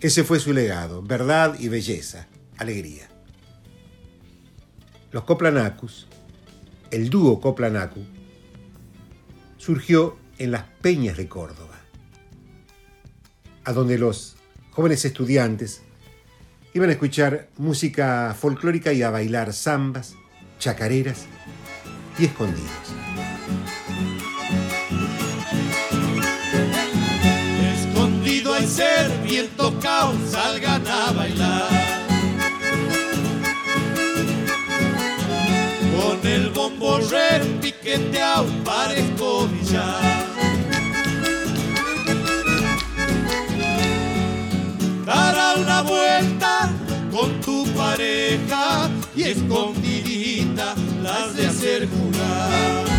Ese 0.01 0.23
fue 0.23 0.39
su 0.39 0.53
legado, 0.53 1.01
verdad 1.01 1.55
y 1.59 1.67
belleza, 1.67 2.27
alegría. 2.59 3.09
Los 5.11 5.23
Coplanacus, 5.23 6.05
el 6.91 7.09
dúo 7.09 7.41
Coplanacu, 7.41 8.05
surgió 9.57 10.19
en 10.37 10.51
las 10.51 10.65
peñas 10.83 11.17
de 11.17 11.27
Córdoba, 11.27 11.79
a 13.63 13.73
donde 13.73 13.97
los 13.97 14.37
jóvenes 14.71 15.05
estudiantes 15.05 15.81
iban 16.73 16.89
a 16.89 16.93
escuchar 16.93 17.49
música 17.57 18.35
folclórica 18.39 18.93
y 18.93 19.03
a 19.03 19.09
bailar 19.09 19.53
zambas, 19.53 20.15
chacareras 20.59 21.25
y 22.17 22.25
escondidos. 22.25 22.71
Escondido 27.73 28.53
al 28.53 28.67
ser 28.67 29.11
bien 29.23 29.47
tocado, 29.57 30.13
salgan 30.29 30.87
a 30.87 31.11
bailar. 31.11 31.67
Con 35.97 36.27
el 36.27 36.49
bombo 36.51 36.99
repiqueteado 36.99 38.47
parezco 38.63 39.47
billar. 39.47 40.01
Dará 40.01 40.10
y 49.15 49.23
escondidita 49.23 50.75
las 51.01 51.37
de 51.37 51.47
hacer 51.47 51.87
jugar. 51.87 52.90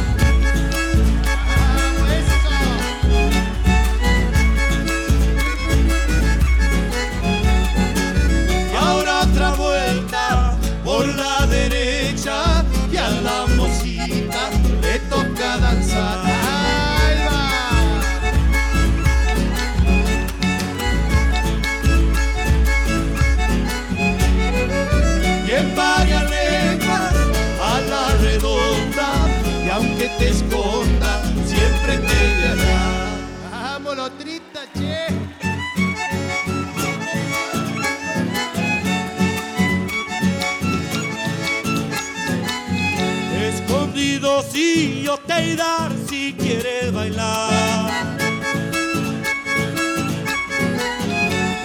Si 46.09 46.35
quieres 46.35 46.93
bailar. 46.93 47.91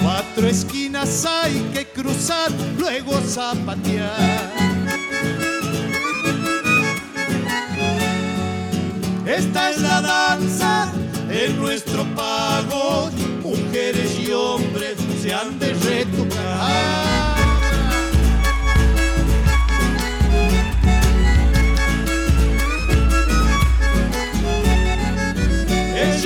Cuatro 0.02 0.48
esquinas 0.48 1.26
hay 1.26 1.54
que 1.74 1.86
cruzar, 1.86 2.52
luego 2.78 3.20
zapatear. 3.22 4.52
Esta 9.26 9.70
es 9.70 9.82
la 9.82 10.02
danza 10.02 10.92
de 11.28 11.50
nuestro 11.50 12.04
pago. 12.16 13.10
Mujeres 13.44 14.20
y 14.20 14.32
hombres 14.32 14.98
se 15.22 15.34
han 15.34 15.60
de 15.60 15.74
retocar. 15.74 17.17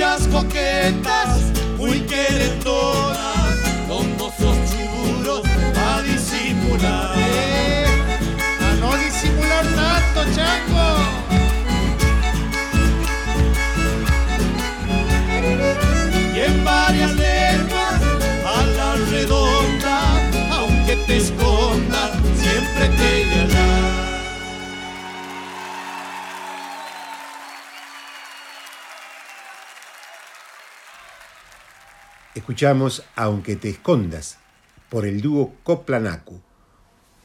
Ellas 0.02 0.26
coquetas, 0.32 1.52
muy 1.78 2.00
querendonas, 2.00 3.54
con 3.86 4.16
mozos 4.16 4.56
chulos 4.68 5.42
a 5.76 6.02
disimular. 6.02 7.16
a 7.16 8.74
no 8.80 8.96
disimular 8.96 9.64
tanto, 9.64 10.24
chango. 10.34 11.21
Escuchamos 32.52 33.02
Aunque 33.16 33.56
te 33.56 33.70
escondas 33.70 34.36
por 34.90 35.06
el 35.06 35.22
dúo 35.22 35.54
Coplanacu, 35.62 36.42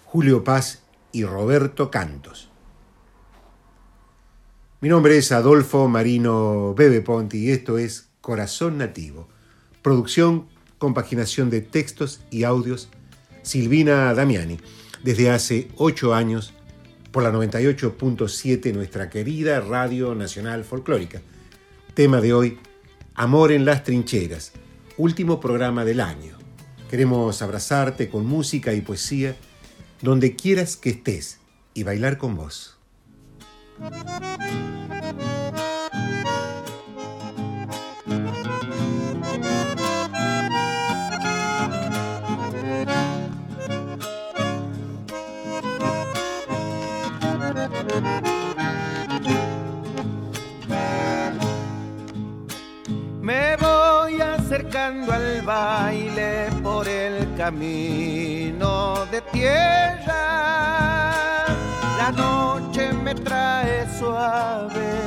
Julio 0.05 0.45
Paz 0.45 0.83
y 1.11 1.25
Roberto 1.25 1.91
Cantos. 1.91 2.49
Mi 4.79 4.87
nombre 4.87 5.17
es 5.17 5.33
Adolfo 5.33 5.89
Marino 5.89 6.73
Bebe 6.75 7.01
Ponti 7.01 7.39
y 7.39 7.51
esto 7.51 7.77
es 7.77 8.07
Corazón 8.21 8.77
Nativo, 8.77 9.27
producción, 9.81 10.47
compaginación 10.77 11.49
de 11.49 11.59
textos 11.59 12.21
y 12.31 12.45
audios, 12.45 12.87
Silvina 13.41 14.13
Damiani, 14.13 14.57
desde 15.03 15.29
hace 15.29 15.67
ocho 15.75 16.13
años 16.13 16.53
por 17.11 17.23
la 17.23 17.33
98.7 17.33 18.73
nuestra 18.73 19.09
querida 19.09 19.59
Radio 19.59 20.15
Nacional 20.15 20.63
Folclórica. 20.63 21.21
Tema 21.95 22.21
de 22.21 22.31
hoy, 22.31 22.59
Amor 23.13 23.51
en 23.51 23.65
las 23.65 23.83
Trincheras, 23.83 24.53
último 24.97 25.39
programa 25.39 25.85
del 25.85 26.01
año. 26.01 26.37
Queremos 26.89 27.41
abrazarte 27.41 28.09
con 28.09 28.25
música 28.25 28.73
y 28.73 28.81
poesía 28.81 29.35
donde 30.01 30.35
quieras 30.35 30.75
que 30.75 30.89
estés 30.89 31.39
y 31.73 31.83
bailar 31.83 32.17
con 32.17 32.35
vos. 32.35 32.77
Acercando 54.87 55.11
al 55.13 55.41
baile 55.41 56.47
por 56.63 56.87
el 56.87 57.35
camino 57.35 59.05
de 59.11 59.21
tierra. 59.33 60.23
La 61.97 62.11
noche 62.15 62.93
me 62.93 63.13
trae 63.13 63.85
suave 63.99 65.01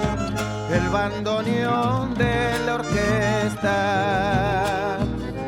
el 0.70 0.86
bandoneón 0.90 2.12
de 2.14 2.58
la 2.66 2.74
orquesta. 2.74 3.78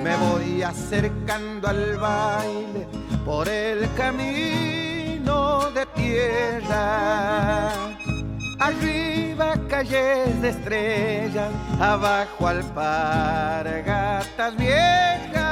Me 0.02 0.16
voy 0.16 0.62
acercando 0.62 1.68
al 1.68 1.98
baile 1.98 2.88
por 3.26 3.46
el 3.48 3.86
camino 3.94 5.70
de 5.74 5.86
tierra. 5.94 7.70
Arriba 8.62 9.56
calles 9.68 10.40
de 10.40 10.50
estrellas, 10.50 11.50
abajo 11.80 12.46
alpargatas 12.46 14.56
viejas, 14.56 15.42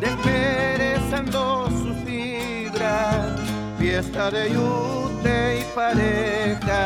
desperezando 0.00 1.70
sus 1.70 1.96
fibras, 2.04 3.40
fiesta 3.78 4.30
de 4.30 4.52
yute 4.52 5.60
y 5.60 5.62
pareja. 5.74 6.76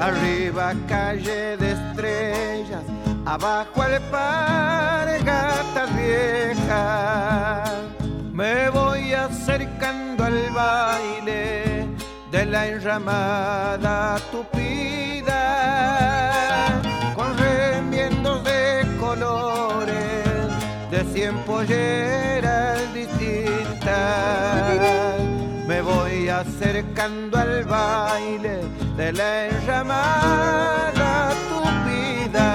Arriba 0.00 0.72
calle 0.88 1.58
de 1.58 1.72
estrellas, 1.72 2.84
abajo 3.26 3.82
alpargatas 3.82 5.94
viejas. 5.94 7.68
Me 8.32 8.70
voy 8.70 9.12
acercando 9.12 10.24
al 10.24 10.48
baile 10.52 11.68
de 12.30 12.46
la 12.46 12.66
enramada 12.66 14.18
tupida, 14.30 15.34
con 17.14 17.36
remiendos 17.38 18.44
de 18.44 18.86
colores 19.00 20.08
polleras 21.46 22.94
distintas. 22.94 23.88
Me 25.66 25.80
voy 25.80 26.28
acercando 26.28 27.38
al 27.38 27.64
baile 27.64 28.60
de 28.96 29.12
la 29.12 29.46
enramada 29.46 31.30
tupida. 31.48 32.48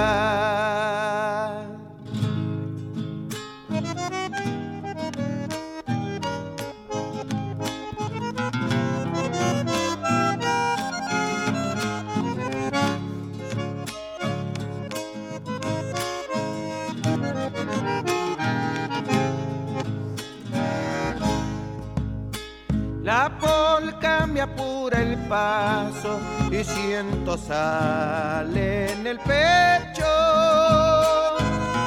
Apura 24.44 25.00
el 25.00 25.16
paso 25.26 26.20
y 26.50 26.62
siento 26.62 27.36
sal 27.38 28.56
en 28.56 29.06
el 29.06 29.18
pecho 29.18 30.06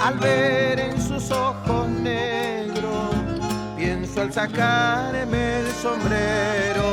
al 0.03 0.17
ver 0.19 0.79
en 0.79 1.01
sus 1.01 1.29
ojos 1.31 1.87
negros. 1.87 3.13
Pienso 3.75 4.21
al 4.21 4.33
sacarme 4.33 5.59
el 5.59 5.71
sombrero. 5.73 6.87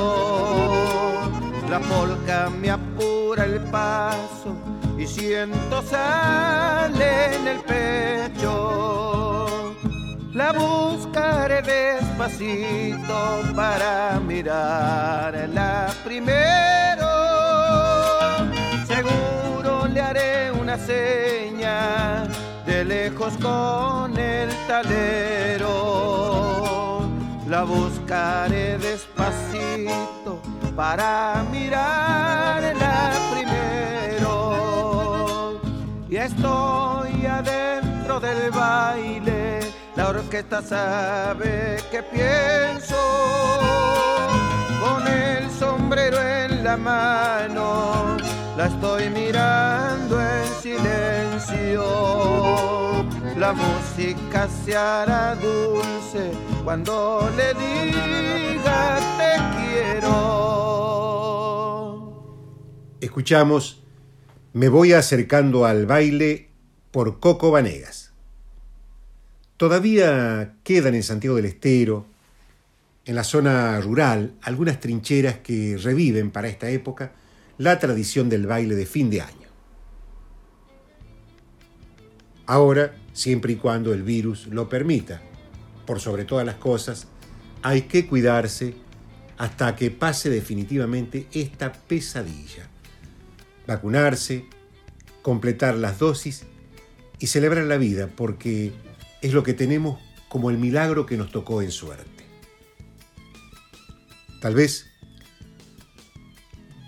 La 1.70 1.81
polca 1.81 2.50
me 2.50 2.70
apura 2.70 3.44
el 3.44 3.61
paso 3.70 4.55
y 4.98 5.07
siento 5.07 5.83
sal 5.83 7.00
en 7.00 7.48
el 7.48 7.61
pecho. 7.61 8.55
La 10.35 10.51
buscaré 10.51 11.62
despacito 11.62 13.40
para 13.55 14.18
mirarla 14.18 15.94
primero. 16.05 17.07
Seguro 18.85 19.87
le 19.87 20.01
haré 20.01 20.51
una 20.51 20.77
seña 20.77 22.25
de 22.66 22.85
lejos 22.85 23.35
con 23.40 24.18
el 24.18 24.51
talero. 24.66 25.68
La 27.47 27.62
buscaré 27.62 28.77
despacito 28.79 30.40
para 30.75 31.44
mirarla 31.53 33.12
primero. 33.33 34.33
Y 36.11 36.16
estoy 36.16 37.25
adentro 37.25 38.18
del 38.18 38.51
baile 38.51 39.63
la 40.05 40.11
orquesta 40.11 40.61
sabe 40.61 41.79
que 41.90 42.03
pienso 42.03 42.95
con 44.83 45.07
el 45.09 45.51
sombrero 45.51 46.21
en 46.21 46.62
la 46.62 46.77
mano. 46.77 48.19
La 48.55 48.67
estoy 48.67 49.09
mirando 49.09 50.21
en 50.21 50.47
silencio. 50.61 51.85
La 53.38 53.55
música 53.55 54.47
se 54.62 54.77
hará 54.77 55.37
dulce 55.37 56.33
cuando 56.64 57.31
le 57.38 57.55
diga 57.55 58.99
te 59.19 59.33
quiero. 59.57 60.12
Escuchamos 63.01 63.83
Me 64.53 64.69
voy 64.69 64.93
acercando 64.93 65.64
al 65.64 65.87
baile 65.87 66.51
por 66.90 67.21
Coco 67.21 67.51
Vanegas. 67.51 68.04
Todavía 69.57 70.57
quedan 70.64 70.95
en 70.95 71.03
Santiago 71.03 71.37
del 71.37 71.47
Estero, 71.47 72.07
en 73.05 73.14
la 73.14 73.25
zona 73.25 73.81
rural, 73.81 74.35
algunas 74.43 74.81
trincheras 74.81 75.38
que 75.38 75.77
reviven 75.77 76.31
para 76.31 76.49
esta 76.49 76.71
época 76.71 77.12
la 77.59 77.79
tradición 77.79 78.29
del 78.29 78.47
baile 78.47 78.75
de 78.75 78.87
fin 78.87 79.11
de 79.11 79.21
año. 79.21 79.49
Ahora, 82.47 82.95
siempre 83.12 83.53
y 83.53 83.57
cuando 83.57 83.95
el 83.95 84.03
virus 84.03 84.49
lo 84.49 84.69
permita, 84.69 85.23
por 85.87 86.01
sobre 86.01 86.25
todas 86.25 86.45
las 86.45 86.57
cosas, 86.57 87.07
hay 87.62 87.83
que 87.83 88.07
cuidarse 88.07 88.75
hasta 89.38 89.77
que 89.77 89.90
pase 89.90 90.31
definitivamente 90.31 91.27
esta 91.33 91.73
pesadilla. 91.73 92.69
Vacunarse, 93.67 94.47
completar 95.23 95.77
las 95.77 95.99
dosis 95.99 96.45
y 97.19 97.29
celebrar 97.29 97.64
la 97.64 97.79
vida, 97.79 98.09
porque 98.14 98.73
es 99.25 99.33
lo 99.33 99.43
que 99.43 99.55
tenemos 99.55 99.99
como 100.29 100.51
el 100.51 100.59
milagro 100.59 101.07
que 101.07 101.17
nos 101.17 101.33
tocó 101.33 101.63
en 101.63 101.71
suerte. 101.71 102.27
Tal 104.39 104.55
vez 104.55 104.91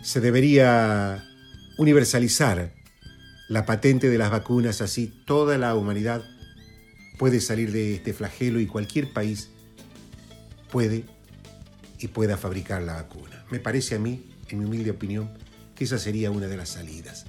se 0.03 0.21
debería 0.21 1.25
universalizar 1.79 2.75
la 3.49 3.65
patente 3.65 4.11
de 4.11 4.19
las 4.19 4.31
vacunas, 4.31 4.83
así 4.83 5.07
toda 5.25 5.57
la 5.57 5.75
humanidad 5.75 6.27
puede 7.17 7.41
salir 7.41 7.73
de 7.73 7.95
este 7.95 8.13
flagelo 8.13 8.61
y 8.61 8.67
cualquier 8.67 9.15
país 9.15 9.49
puede 10.71 11.05
y 11.99 12.09
pueda 12.09 12.37
fabricar 12.37 12.83
la 12.83 12.97
vacuna. 12.97 13.47
Me 13.51 13.61
parece 13.61 13.95
a 13.95 13.99
mí, 13.99 14.31
en 14.51 14.59
mi 14.59 14.67
humilde 14.67 14.91
opinión, 14.91 15.31
que 15.75 15.85
esa 15.85 15.99
sería 15.99 16.31
una 16.31 16.49
de 16.49 16.59
las 16.59 16.69
salidas. 16.69 17.25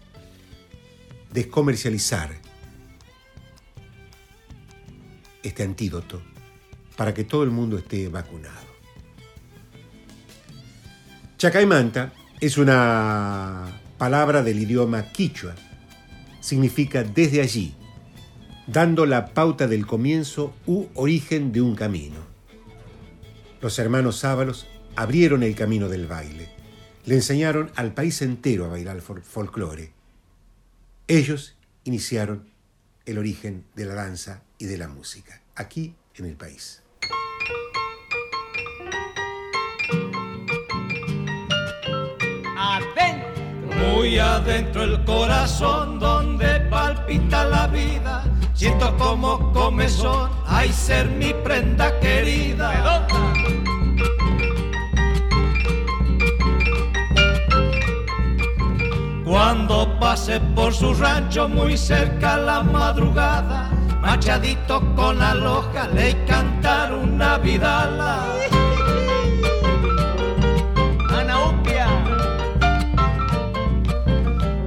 Descomercializar 1.32 2.47
este 5.48 5.64
antídoto 5.64 6.22
para 6.96 7.14
que 7.14 7.24
todo 7.24 7.44
el 7.44 7.52
mundo 7.52 7.78
esté 7.78 8.10
vacunado. 8.10 8.68
Chacaimanta 11.38 12.14
es 12.40 12.58
una 12.58 13.82
palabra 13.98 14.42
del 14.42 14.60
idioma 14.60 15.12
quichua. 15.12 15.56
Significa 16.40 17.04
desde 17.04 17.42
allí, 17.42 17.76
dando 18.66 19.06
la 19.06 19.34
pauta 19.34 19.68
del 19.68 19.86
comienzo 19.86 20.54
u 20.66 20.86
origen 20.96 21.52
de 21.52 21.62
un 21.62 21.76
camino. 21.76 22.18
Los 23.62 23.78
hermanos 23.80 24.18
Sábalos 24.18 24.68
abrieron 24.96 25.44
el 25.44 25.56
camino 25.56 25.90
del 25.90 26.08
baile. 26.08 26.50
Le 27.06 27.16
enseñaron 27.16 27.72
al 27.76 27.94
país 27.94 28.22
entero 28.22 28.66
a 28.66 28.70
bailar 28.70 29.02
folclore. 29.02 29.92
Ellos 31.08 31.56
iniciaron 31.84 32.50
el 33.06 33.18
origen 33.18 33.64
de 33.76 33.86
la 33.86 33.94
danza 33.94 34.42
y 34.58 34.66
de 34.66 34.78
la 34.78 34.88
música, 34.88 35.42
aquí 35.56 35.96
en 36.16 36.26
el 36.26 36.36
país. 36.36 36.84
Muy 43.80 44.20
adentro 44.20 44.84
el 44.84 45.04
corazón 45.06 46.00
donde 46.00 46.60
palpita 46.70 47.46
la 47.46 47.68
vida. 47.68 48.24
Siento 48.54 48.96
como 48.98 49.52
comezón, 49.54 50.30
ay 50.46 50.72
ser 50.74 51.08
mi 51.08 51.34
prenda 51.34 52.00
querida. 52.00 53.08
Cuando 59.24 60.00
pase 60.00 60.40
por 60.56 60.74
su 60.74 60.94
rancho 60.94 61.48
muy 61.48 61.78
cerca 61.78 62.38
la 62.38 62.64
madrugada, 62.64 63.70
machadito 64.08 64.82
con 64.96 65.20
la 65.20 65.34
loja 65.34 65.90
le 65.90 66.16
cantar 66.24 66.94
una 66.94 67.38
vidala. 67.38 68.26
Anaupia. 71.20 71.88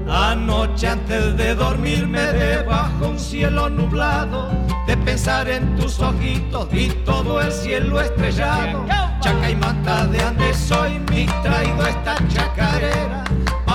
Anoche 0.06 0.88
antes 0.88 1.36
de 1.38 1.54
dormirme 1.54 2.20
debajo 2.20 3.08
un 3.08 3.18
cielo 3.18 3.70
nublado, 3.70 4.50
de 4.86 4.94
pensar 4.98 5.48
en 5.48 5.74
tus 5.76 5.98
ojitos 6.00 6.68
y 6.72 6.88
todo 7.06 7.40
el 7.40 7.50
cielo 7.50 7.98
estrellado. 7.98 8.84
Chaca 9.20 9.50
y 9.50 9.56
manta 9.56 10.06
de 10.06 10.20
Andes 10.20 10.58
soy, 10.58 10.98
mi 11.10 11.24
traído 11.42 11.86
esta 11.86 12.14
chacarera 12.28 13.24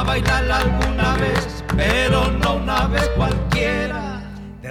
bailar 0.06 0.52
alguna 0.52 1.16
vez, 1.18 1.64
pero 1.76 2.32
no 2.32 2.56
una 2.56 2.88
vez 2.88 3.10
cualquiera. 3.18 4.15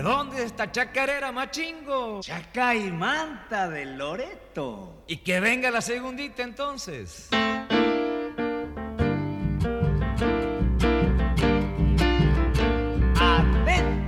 ¿De 0.05 0.11
dónde 0.11 0.45
está 0.45 0.71
chacarera, 0.71 1.33
machingo? 1.33 2.21
Chaca 2.21 2.75
y 2.75 2.91
manta 2.91 3.71
del 3.71 3.97
Loreto. 3.97 5.03
Y 5.07 5.17
que 5.17 5.41
venga 5.41 5.71
la 5.71 5.81
segundita 5.81 6.43
entonces. 6.43 7.31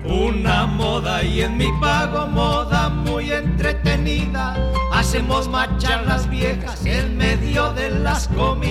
Una 0.05 0.67
moda 0.67 1.23
y 1.23 1.41
en 1.41 1.57
mi 1.57 1.69
pago 1.81 2.27
moda 2.27 2.91
muy 2.91 3.33
entretenida. 3.33 4.55
Hacemos 4.93 5.49
marchar 5.49 6.05
las 6.05 6.29
viejas 6.29 6.85
en 6.85 7.17
medio 7.17 7.73
de 7.73 7.89
las 7.89 8.29
comidas. 8.29 8.66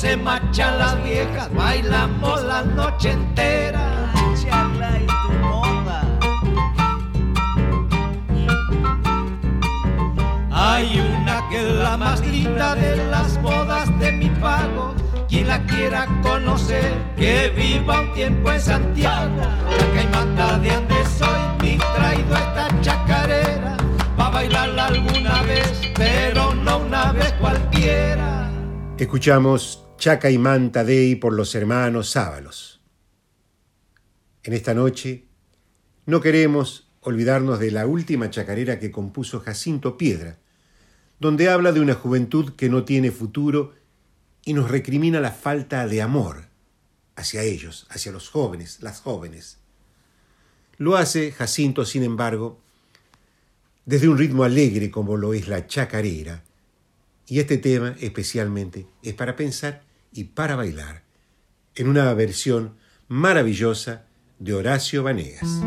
Se 0.00 0.16
marchan 0.16 0.78
las 0.78 1.04
viejas, 1.04 1.52
bailamos 1.52 2.42
la 2.44 2.62
noche 2.62 3.10
entera. 3.10 4.10
Charla 4.42 4.98
y 4.98 5.06
tu 5.06 5.32
moda. 5.42 6.00
Hay 10.50 10.98
una 11.00 11.46
que 11.50 11.58
es 11.58 11.74
la 11.74 11.98
más 11.98 12.26
linda 12.26 12.74
de 12.76 12.96
las 13.10 13.42
bodas 13.42 13.86
de 13.98 14.12
mi 14.12 14.30
pago. 14.30 14.94
Quien 15.28 15.48
la 15.48 15.62
quiera 15.66 16.06
conocer, 16.22 16.94
que 17.18 17.50
viva 17.50 18.00
un 18.00 18.14
tiempo 18.14 18.52
en 18.52 18.60
Santiago. 18.60 19.36
La 19.36 19.86
caimanta 19.94 20.58
de 20.60 20.70
Andes 20.70 21.08
soy, 21.18 21.40
mi 21.60 21.76
traído 21.76 22.36
esta 22.36 22.68
chacarera. 22.80 23.76
Pa' 24.16 24.30
bailarla 24.30 24.86
alguna 24.86 25.42
vez, 25.42 25.92
pero 25.94 26.54
no 26.54 26.78
una 26.78 27.12
vez 27.12 27.32
cualquiera. 27.34 28.50
Escuchamos 28.96 29.89
Chaca 30.00 30.30
y 30.30 30.38
Manta 30.38 30.82
Dei 30.82 31.14
por 31.14 31.34
los 31.34 31.54
hermanos 31.54 32.08
Sábalos. 32.08 32.80
En 34.42 34.54
esta 34.54 34.72
noche 34.72 35.26
no 36.06 36.22
queremos 36.22 36.90
olvidarnos 37.00 37.58
de 37.58 37.70
la 37.70 37.86
última 37.86 38.30
chacarera 38.30 38.78
que 38.78 38.90
compuso 38.90 39.40
Jacinto 39.40 39.98
Piedra, 39.98 40.38
donde 41.18 41.50
habla 41.50 41.72
de 41.72 41.80
una 41.80 41.92
juventud 41.92 42.54
que 42.54 42.70
no 42.70 42.84
tiene 42.84 43.10
futuro 43.10 43.74
y 44.42 44.54
nos 44.54 44.70
recrimina 44.70 45.20
la 45.20 45.32
falta 45.32 45.86
de 45.86 46.00
amor 46.00 46.46
hacia 47.14 47.42
ellos, 47.42 47.86
hacia 47.90 48.10
los 48.10 48.30
jóvenes, 48.30 48.80
las 48.80 49.02
jóvenes. 49.02 49.58
Lo 50.78 50.96
hace 50.96 51.30
Jacinto, 51.30 51.84
sin 51.84 52.04
embargo, 52.04 52.58
desde 53.84 54.08
un 54.08 54.16
ritmo 54.16 54.44
alegre 54.44 54.90
como 54.90 55.18
lo 55.18 55.34
es 55.34 55.46
la 55.46 55.66
chacarera, 55.66 56.42
y 57.26 57.38
este 57.38 57.58
tema 57.58 57.96
especialmente 58.00 58.86
es 59.02 59.12
para 59.12 59.36
pensar 59.36 59.89
y 60.12 60.24
para 60.24 60.56
bailar, 60.56 61.04
en 61.74 61.88
una 61.88 62.12
versión 62.14 62.76
maravillosa 63.08 64.06
de 64.38 64.54
Horacio 64.54 65.02
Vanegas. 65.02 65.60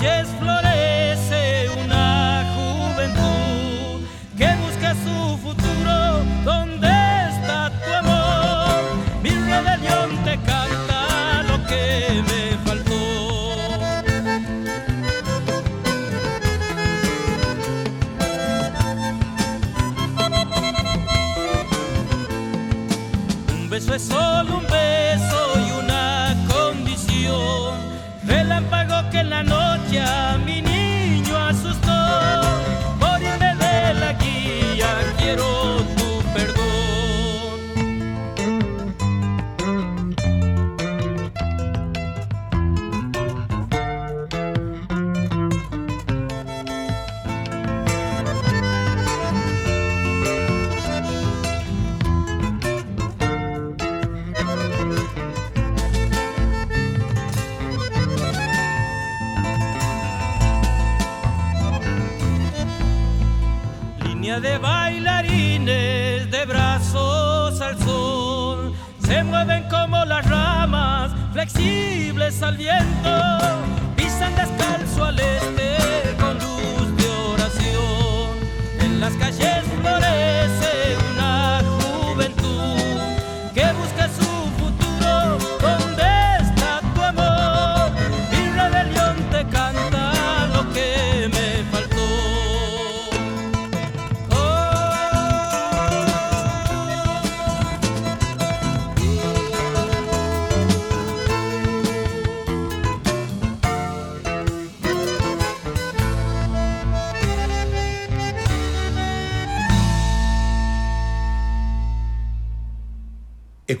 Calles 0.00 0.28
florece 0.40 0.63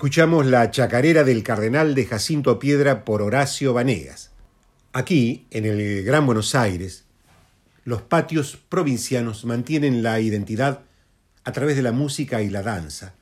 escuchamos 0.04 0.44
la 0.44 0.70
chacarera 0.70 1.24
del 1.24 1.42
Cardenal 1.42 1.94
de 1.94 2.04
Jacinto 2.04 2.58
Piedra 2.58 3.06
por 3.06 3.22
Horacio 3.22 3.72
Vanegas. 3.72 4.32
Aquí, 4.92 5.46
en 5.50 5.64
el 5.64 6.04
Gran 6.04 6.26
Buenos 6.26 6.54
Aires, 6.54 7.06
los 7.84 8.02
patios 8.02 8.58
provincianos 8.68 9.46
mantienen 9.46 10.02
la 10.02 10.20
identidad 10.20 10.82
a 11.42 11.52
través 11.52 11.76
de 11.76 11.80
la 11.80 11.92
música 11.92 12.42
y 12.42 12.50
la 12.50 12.60
danza. 12.60 13.14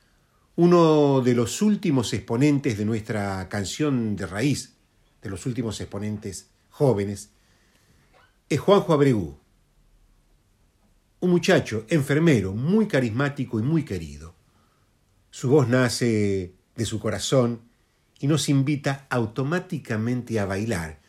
Uno 0.56 1.20
de 1.20 1.36
los 1.36 1.62
últimos 1.62 2.12
exponentes 2.14 2.76
de 2.76 2.84
nuestra 2.84 3.48
canción 3.48 4.16
de 4.16 4.26
raíz, 4.26 4.74
de 5.22 5.30
los 5.30 5.46
últimos 5.46 5.80
exponentes 5.80 6.50
jóvenes, 6.68 7.30
es 8.48 8.58
Juanjo 8.58 8.92
Abregú, 8.92 9.38
un 11.20 11.30
muchacho 11.30 11.86
enfermero 11.88 12.54
muy 12.54 12.88
carismático 12.88 13.60
y 13.60 13.62
muy 13.62 13.84
querido. 13.84 14.34
Su 15.30 15.48
voz 15.48 15.68
nace 15.68 16.56
de 16.76 16.86
su 16.86 16.98
corazón 17.00 17.60
y 18.18 18.26
nos 18.26 18.48
invita 18.48 19.06
automáticamente 19.10 20.38
a 20.38 20.46
bailar, 20.46 21.00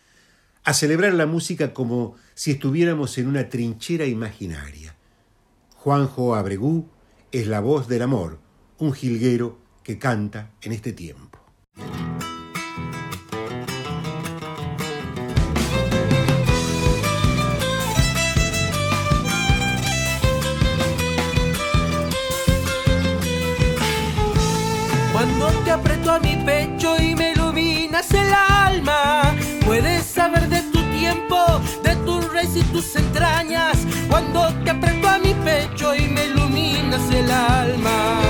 a 0.64 0.74
celebrar 0.74 1.14
la 1.14 1.26
música 1.26 1.74
como 1.74 2.16
si 2.34 2.52
estuviéramos 2.52 3.18
en 3.18 3.28
una 3.28 3.50
trinchera 3.50 4.06
imaginaria. 4.06 4.96
Juanjo 5.76 6.36
Abregú 6.36 6.90
es 7.32 7.48
la 7.48 7.60
voz 7.60 7.88
del 7.88 8.02
amor, 8.02 8.40
un 8.78 8.94
jilguero 8.94 9.60
que 9.84 10.00
canta 10.00 10.52
en 10.62 10.72
este 10.72 10.94
tiempo. 10.94 11.40
A 26.14 26.20
mi 26.20 26.36
pecho 26.46 26.96
y 27.02 27.16
me 27.16 27.32
iluminas 27.32 28.12
el 28.14 28.32
alma, 28.34 29.36
puedes 29.66 30.06
saber 30.06 30.48
de 30.48 30.62
tu 30.72 30.80
tiempo, 30.92 31.38
de 31.84 31.96
tus 32.06 32.32
reyes 32.32 32.58
y 32.58 32.64
tus 32.72 32.96
entrañas. 32.96 33.78
Cuando 34.10 34.54
te 34.64 34.72
aprieto 34.72 35.10
a 35.10 35.18
mi 35.18 35.34
pecho 35.34 35.96
y 35.96 36.08
me 36.08 36.26
iluminas 36.26 37.10
el 37.12 37.32
alma. 37.32 38.23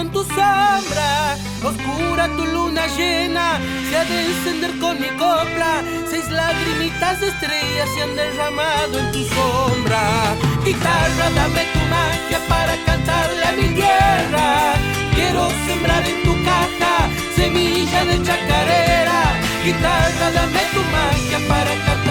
En 0.00 0.10
tu 0.10 0.22
sombra. 0.24 1.36
Oscura 1.62 2.28
tu 2.36 2.44
luna 2.46 2.86
llena 2.96 3.58
se 3.88 3.96
ha 3.96 4.04
de 4.04 4.26
encender 4.26 4.78
con 4.78 5.00
mi 5.00 5.08
copla. 5.08 5.82
Seis 6.10 6.30
lagrimitas 6.30 7.20
de 7.20 7.28
estrellas 7.28 7.88
se 7.94 8.02
han 8.02 8.16
derramado 8.16 8.98
en 8.98 9.12
tu 9.12 9.24
sombra. 9.24 10.34
Guitarra, 10.64 11.26
dame 11.34 11.64
tu 11.72 11.80
magia 11.94 12.38
para 12.48 12.74
cantarle 12.84 13.44
a 13.44 13.52
mi 13.52 13.68
tierra. 13.74 14.74
Quiero 15.14 15.48
sembrar 15.66 16.04
en 16.06 16.22
tu 16.22 16.34
caja 16.44 16.94
semilla 17.36 18.04
de 18.04 18.22
chacarera. 18.22 19.20
Guitarra, 19.64 20.30
dame 20.38 20.62
tu 20.74 20.82
magia 20.96 21.38
para 21.48 21.70
cantarle 21.70 22.03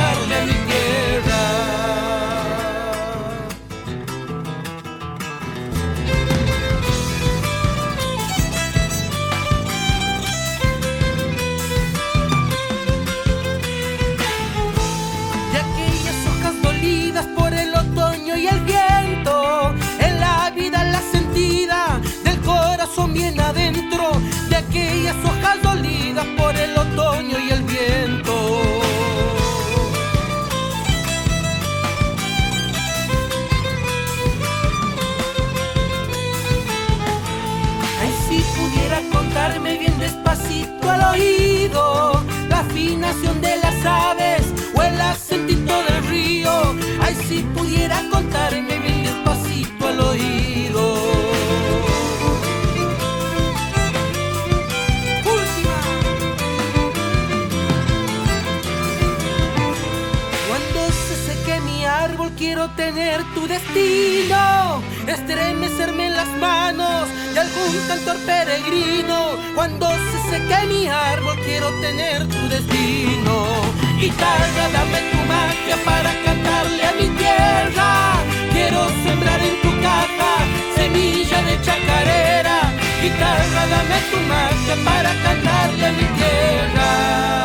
de 43.21 43.57
las 43.57 43.85
aves 43.85 44.41
o 44.75 44.81
el 44.81 44.99
acentito 44.99 45.83
del 45.83 46.07
río. 46.07 46.51
Ay, 47.01 47.15
si 47.27 47.41
pudiera 47.55 48.01
contarme 48.09 48.72
quiero 62.37 62.69
tener 62.71 63.23
tu 63.33 63.47
destino, 63.47 64.81
estremecerme 65.07 66.07
en 66.07 66.15
las 66.15 66.27
manos 66.39 67.07
de 67.33 67.39
algún 67.39 67.87
cantor 67.87 68.17
peregrino. 68.25 69.37
Cuando 69.55 69.87
se 69.89 70.29
seque 70.29 70.67
mi 70.67 70.87
árbol 70.87 71.35
quiero 71.45 71.69
tener 71.81 72.27
tu 72.27 72.49
destino. 72.49 73.45
Guitarra, 73.99 74.65
dame 74.73 74.99
tu 75.11 75.17
magia 75.27 75.77
para 75.85 76.11
cantarle 76.23 76.83
a 76.85 76.93
mi 76.93 77.07
tierra. 77.17 78.13
Quiero 78.53 78.87
sembrar 79.03 79.39
en 79.39 79.61
tu 79.61 79.71
caja 79.81 80.33
semilla 80.75 81.41
de 81.43 81.61
chacarera. 81.61 82.59
Guitarra, 83.01 83.61
dame 83.73 83.97
tu 84.11 84.17
magia 84.33 84.75
para 84.85 85.11
cantarle 85.23 85.85
a 85.85 85.91
mi 85.91 86.05
tierra. 86.19 87.42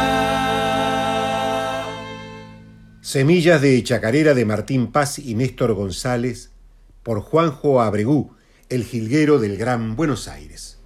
Semillas 3.09 3.63
de 3.63 3.83
Chacarera 3.83 4.35
de 4.35 4.45
Martín 4.45 4.93
Paz 4.93 5.19
y 5.19 5.35
Néstor 5.35 5.73
González 5.73 6.51
por 7.03 7.23
Juanjo 7.23 7.81
Abregú, 7.81 8.35
el 8.69 8.85
jilguero 8.85 9.39
del 9.39 9.57
Gran 9.57 9.97
Buenos 9.97 10.29
Aires. 10.29 10.79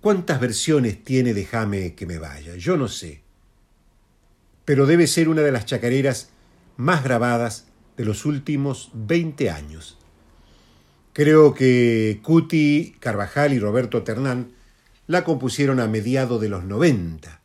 ¿Cuántas 0.00 0.40
versiones 0.40 1.04
tiene 1.04 1.34
Déjame 1.34 1.94
que 1.94 2.06
me 2.06 2.16
vaya? 2.16 2.56
Yo 2.56 2.78
no 2.78 2.88
sé. 2.88 3.20
Pero 4.64 4.86
debe 4.86 5.06
ser 5.06 5.28
una 5.28 5.42
de 5.42 5.52
las 5.52 5.66
chacareras 5.66 6.30
más 6.78 7.04
grabadas 7.04 7.66
de 7.98 8.06
los 8.06 8.24
últimos 8.24 8.90
20 8.94 9.50
años. 9.50 9.98
Creo 11.12 11.52
que 11.52 12.20
Cuti, 12.22 12.96
Carvajal 13.00 13.52
y 13.52 13.58
Roberto 13.58 14.02
Ternán 14.02 14.52
la 15.06 15.24
compusieron 15.24 15.78
a 15.78 15.88
mediados 15.88 16.40
de 16.40 16.48
los 16.48 16.64
90 16.64 17.38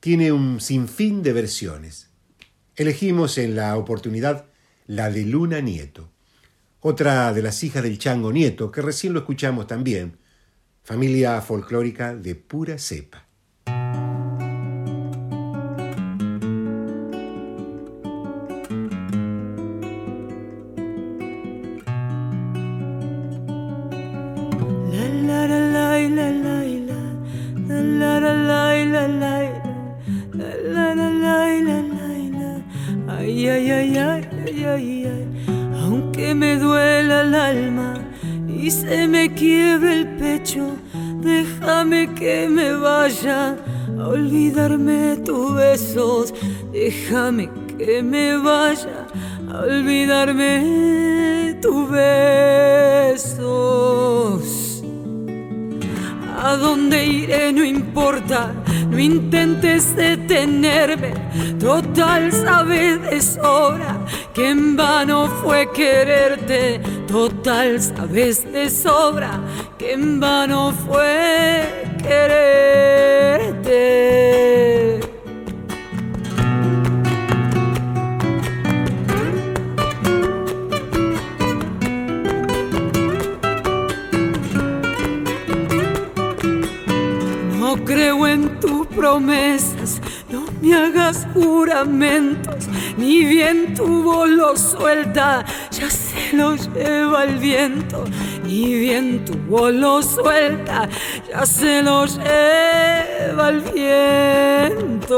tiene 0.00 0.32
un 0.32 0.60
sinfín 0.60 1.22
de 1.22 1.34
versiones. 1.34 2.08
Elegimos 2.74 3.36
en 3.36 3.54
la 3.54 3.76
oportunidad 3.76 4.46
la 4.86 5.10
de 5.10 5.24
Luna 5.24 5.60
Nieto, 5.60 6.10
otra 6.80 7.32
de 7.34 7.42
las 7.42 7.62
hijas 7.62 7.82
del 7.82 7.98
Chango 7.98 8.32
Nieto, 8.32 8.72
que 8.72 8.80
recién 8.80 9.12
lo 9.12 9.20
escuchamos 9.20 9.66
también, 9.66 10.16
familia 10.82 11.40
folclórica 11.42 12.14
de 12.14 12.34
pura 12.34 12.78
cepa. 12.78 13.26
Tus 51.60 51.90
besos. 51.90 53.40
A 56.42 56.56
dónde 56.56 57.04
iré 57.04 57.52
no 57.52 57.62
importa, 57.62 58.52
no 58.88 58.98
intentes 58.98 59.94
detenerme. 59.94 61.12
Total 61.58 62.32
sabes 62.32 63.02
de 63.02 63.20
sobra 63.20 63.98
que 64.32 64.48
en 64.50 64.76
vano 64.76 65.28
fue 65.42 65.70
quererte. 65.72 66.80
Total 67.06 67.80
sabes 67.80 68.50
de 68.50 68.70
sobra 68.70 69.38
que 69.78 69.92
en 69.92 70.18
vano 70.18 70.72
fue 70.86 71.84
quererte. 72.02 73.40
Tus 88.60 88.86
promesas, 88.86 90.00
no 90.30 90.44
me 90.60 90.74
hagas 90.74 91.26
juramentos, 91.34 92.68
ni 92.96 93.24
bien 93.24 93.74
tu 93.74 94.02
voz 94.02 94.28
lo 94.28 94.56
suelta, 94.56 95.44
ya 95.70 95.90
se 95.90 96.36
lo 96.36 96.54
lleva 96.56 97.24
el 97.24 97.36
viento, 97.38 98.04
ni 98.44 98.74
bien 98.74 99.24
tu 99.24 99.34
voz 99.48 99.72
lo 99.72 100.02
suelta, 100.02 100.88
ya 101.28 101.44
se 101.46 101.82
lo 101.82 102.04
lleva 102.06 103.48
el 103.48 103.60
viento. 103.72 105.10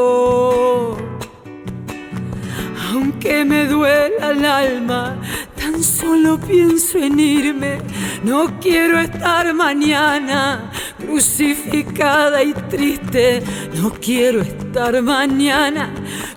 Aunque 2.90 3.44
me 3.44 3.66
duela 3.66 4.30
el 4.30 4.44
alma, 4.44 5.16
tan 5.56 5.82
solo 5.82 6.38
pienso 6.38 6.98
en 6.98 7.18
irme. 7.18 7.78
No 8.22 8.58
quiero 8.60 8.98
estar 9.00 9.52
mañana 9.54 10.71
crucificada 11.04 12.42
y 12.42 12.52
triste. 12.54 13.42
No 13.74 13.92
quiero 13.92 14.40
estar 14.42 15.00
mañana 15.02 15.90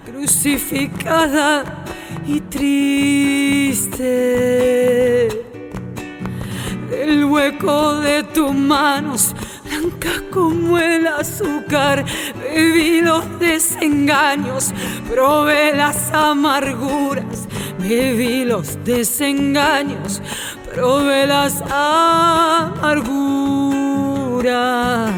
crucificada 0.06 1.86
y 2.28 2.42
triste. 2.42 4.06
Del 6.90 7.26
hueco 7.26 7.96
de 8.02 8.24
tus 8.24 8.54
manos 8.54 9.36
blancas 9.66 10.22
como 10.32 10.78
el 10.78 11.08
azúcar. 11.08 12.06
Bebí 12.40 13.02
los 13.02 13.40
desengaños, 13.40 14.72
probé 15.10 15.76
las 15.76 16.12
amarguras. 16.14 17.48
Bebí 17.80 18.46
los 18.46 18.84
desengaños, 18.84 20.22
probé 20.74 21.28
las 21.28 21.62
amarguras. 21.70 23.36
La 24.46 25.12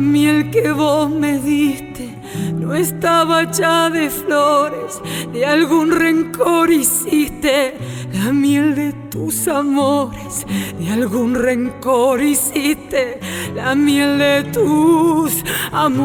miel 0.00 0.50
que 0.52 0.70
vos 0.70 1.10
me 1.10 1.40
diste 1.40 2.14
no 2.54 2.74
estaba 2.76 3.42
hecha 3.42 3.90
de 3.90 4.08
flores, 4.08 5.02
de 5.32 5.44
algún 5.46 5.90
rencor 5.90 6.70
hiciste. 6.70 7.74
La 8.12 8.32
miel 8.32 8.76
de 8.76 8.92
tus 9.10 9.48
amores, 9.48 10.46
de 10.78 10.90
algún 10.92 11.34
rencor 11.34 12.22
hiciste. 12.22 13.18
La 13.58 13.74
miel 13.74 14.18
de 14.18 14.44
tus 14.52 15.44
amores. 15.72 15.98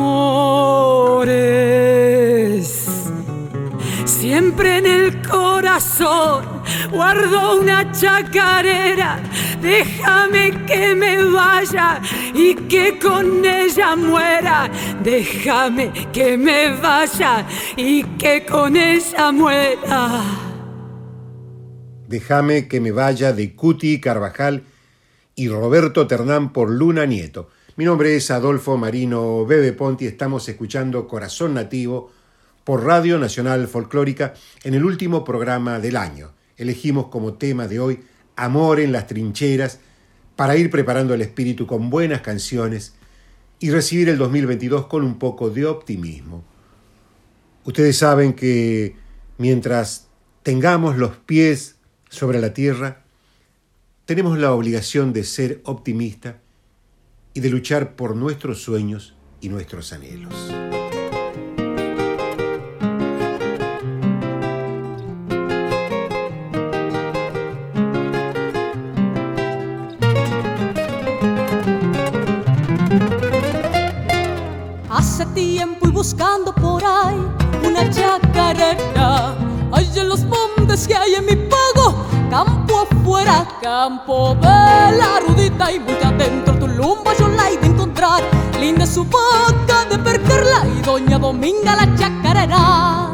Siempre 4.05 4.79
en 4.79 4.87
el 4.87 5.21
corazón 5.21 6.45
guardo 6.91 7.59
una 7.59 7.91
chacarera. 7.91 9.19
Déjame 9.61 10.65
que 10.65 10.95
me 10.95 11.23
vaya 11.25 12.01
y 12.33 12.55
que 12.55 12.97
con 12.97 13.45
ella 13.45 13.95
muera. 13.95 14.71
Déjame 15.03 15.91
que 16.11 16.35
me 16.35 16.71
vaya 16.71 17.45
y 17.77 18.03
que 18.17 18.43
con 18.47 18.75
ella 18.75 19.31
muera. 19.31 20.23
Déjame 22.07 22.67
que 22.67 22.81
me 22.81 22.91
vaya 22.91 23.31
de 23.31 23.55
Cuti 23.55 24.01
Carvajal 24.01 24.63
y 25.35 25.49
Roberto 25.49 26.05
Ternán 26.07 26.53
por 26.53 26.69
Luna 26.69 27.05
Nieto. 27.05 27.49
Mi 27.75 27.85
nombre 27.85 28.15
es 28.15 28.29
Adolfo 28.29 28.77
Marino 28.77 29.45
Bebe 29.45 29.73
Ponti. 29.73 30.05
Estamos 30.05 30.47
escuchando 30.47 31.07
Corazón 31.07 31.55
Nativo 31.55 32.11
por 32.63 32.83
Radio 32.83 33.17
Nacional 33.17 33.67
Folclórica 33.67 34.35
en 34.63 34.75
el 34.75 34.85
último 34.85 35.23
programa 35.23 35.79
del 35.79 35.97
año. 35.97 36.31
Elegimos 36.55 37.07
como 37.07 37.33
tema 37.33 37.67
de 37.67 37.79
hoy 37.79 37.99
Amor 38.35 38.79
en 38.79 38.91
las 38.91 39.07
trincheras 39.07 39.79
para 40.35 40.55
ir 40.55 40.69
preparando 40.69 41.13
el 41.13 41.21
espíritu 41.21 41.67
con 41.67 41.89
buenas 41.89 42.21
canciones 42.21 42.93
y 43.59 43.71
recibir 43.71 44.09
el 44.09 44.17
2022 44.17 44.87
con 44.87 45.03
un 45.03 45.19
poco 45.19 45.49
de 45.49 45.65
optimismo. 45.65 46.43
Ustedes 47.63 47.97
saben 47.97 48.33
que 48.33 48.95
mientras 49.37 50.07
tengamos 50.43 50.97
los 50.97 51.15
pies 51.17 51.75
sobre 52.09 52.41
la 52.41 52.53
tierra, 52.53 53.02
tenemos 54.05 54.37
la 54.37 54.51
obligación 54.53 55.13
de 55.13 55.23
ser 55.23 55.61
optimista 55.63 56.41
y 57.33 57.39
de 57.39 57.49
luchar 57.49 57.95
por 57.95 58.15
nuestros 58.15 58.61
sueños 58.61 59.15
y 59.39 59.49
nuestros 59.49 59.93
anhelos. 59.93 60.33
Hace 74.89 75.25
tiempo 75.27 75.87
y 75.87 75.91
buscando 75.91 76.53
por 76.53 76.83
ahí 76.83 77.17
una 77.65 77.89
chacarera. 77.89 79.35
Hay 79.71 79.89
en 79.97 80.09
los 80.09 80.23
montes 80.23 80.87
que 80.87 80.93
hay 80.93 81.15
en 81.15 81.25
mi 81.25 81.35
pago, 81.35 81.62
campo 82.33 82.87
afuera, 82.89 83.45
campo 83.61 84.35
de 84.41 84.97
la 84.97 85.19
rudita 85.19 85.71
y 85.71 85.79
muy 85.79 85.93
adentro 86.03 86.57
tu 86.57 86.67
lumba 86.67 87.13
yo 87.19 87.27
la 87.27 87.51
he 87.51 87.57
de 87.57 87.67
encontrar. 87.67 88.23
Linda 88.59 88.87
su 88.87 89.03
boca 89.03 89.85
de 89.87 89.99
perderla 89.99 90.65
y 90.65 90.81
doña 90.81 91.19
Dominga 91.19 91.75
la 91.75 91.95
chacarera. 91.95 93.13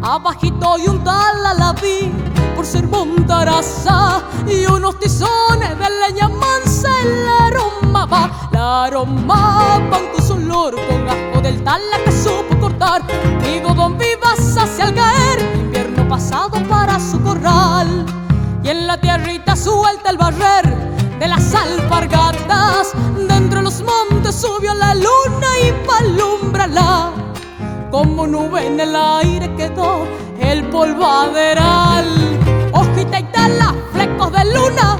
Abajito 0.00 0.78
y 0.78 0.88
un 0.88 1.04
tal 1.04 1.44
a 1.44 1.52
la 1.52 1.72
vi 1.74 2.10
por 2.56 2.64
ser 2.64 2.88
montaraza 2.88 4.22
y 4.46 4.64
unos 4.64 4.98
tizones 4.98 5.78
de 5.78 5.88
leña 6.00 6.30
mansa 6.30 6.88
la 7.04 7.46
aromaba, 7.48 8.48
la 8.50 8.84
aromaban 8.84 9.90
con 9.90 10.26
su 10.26 10.32
olor 10.32 10.74
con 10.88 11.06
ajo 11.06 11.42
del 11.42 11.62
tala 11.62 11.98
que 12.02 12.12
supo 12.12 12.58
cortar. 12.58 13.02
Digo, 13.42 13.74
don 13.74 13.98
Vivas 13.98 14.56
hacia 14.56 14.86
al 14.86 14.94
caer, 14.94 15.40
invierno 15.54 16.08
pasado 16.08 16.66
para 16.66 16.98
su 16.98 17.20
corral 17.22 18.23
y 18.64 18.70
en 18.70 18.86
la 18.86 18.96
tierrita 18.98 19.54
suelta 19.54 20.10
el 20.10 20.16
barrer 20.16 20.64
de 21.18 21.28
las 21.28 21.54
alpargatas. 21.54 22.92
Dentro 23.28 23.58
de 23.58 23.64
los 23.64 23.82
montes 23.82 24.34
subió 24.34 24.72
la 24.74 24.94
luna 24.94 25.48
y 25.62 25.86
palumbrala. 25.86 27.12
Como 27.90 28.26
nube 28.26 28.66
en 28.66 28.80
el 28.80 28.96
aire 28.96 29.54
quedó 29.54 30.06
el 30.40 30.64
polvaderal. 30.70 32.06
Hojita 32.72 33.20
y 33.20 33.24
tala, 33.24 33.74
flecos 33.92 34.32
de 34.32 34.44
luna, 34.46 34.98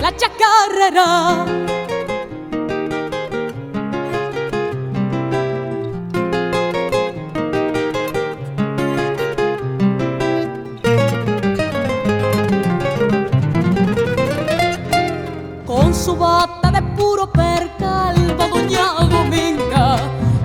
la 0.00 0.14
chacarrera. 0.16 1.73
Bata 16.24 16.70
de 16.70 16.82
puro 16.96 17.24
percal 17.30 18.16
va 18.38 18.46
doña 18.48 18.86
Dominga. 19.14 19.96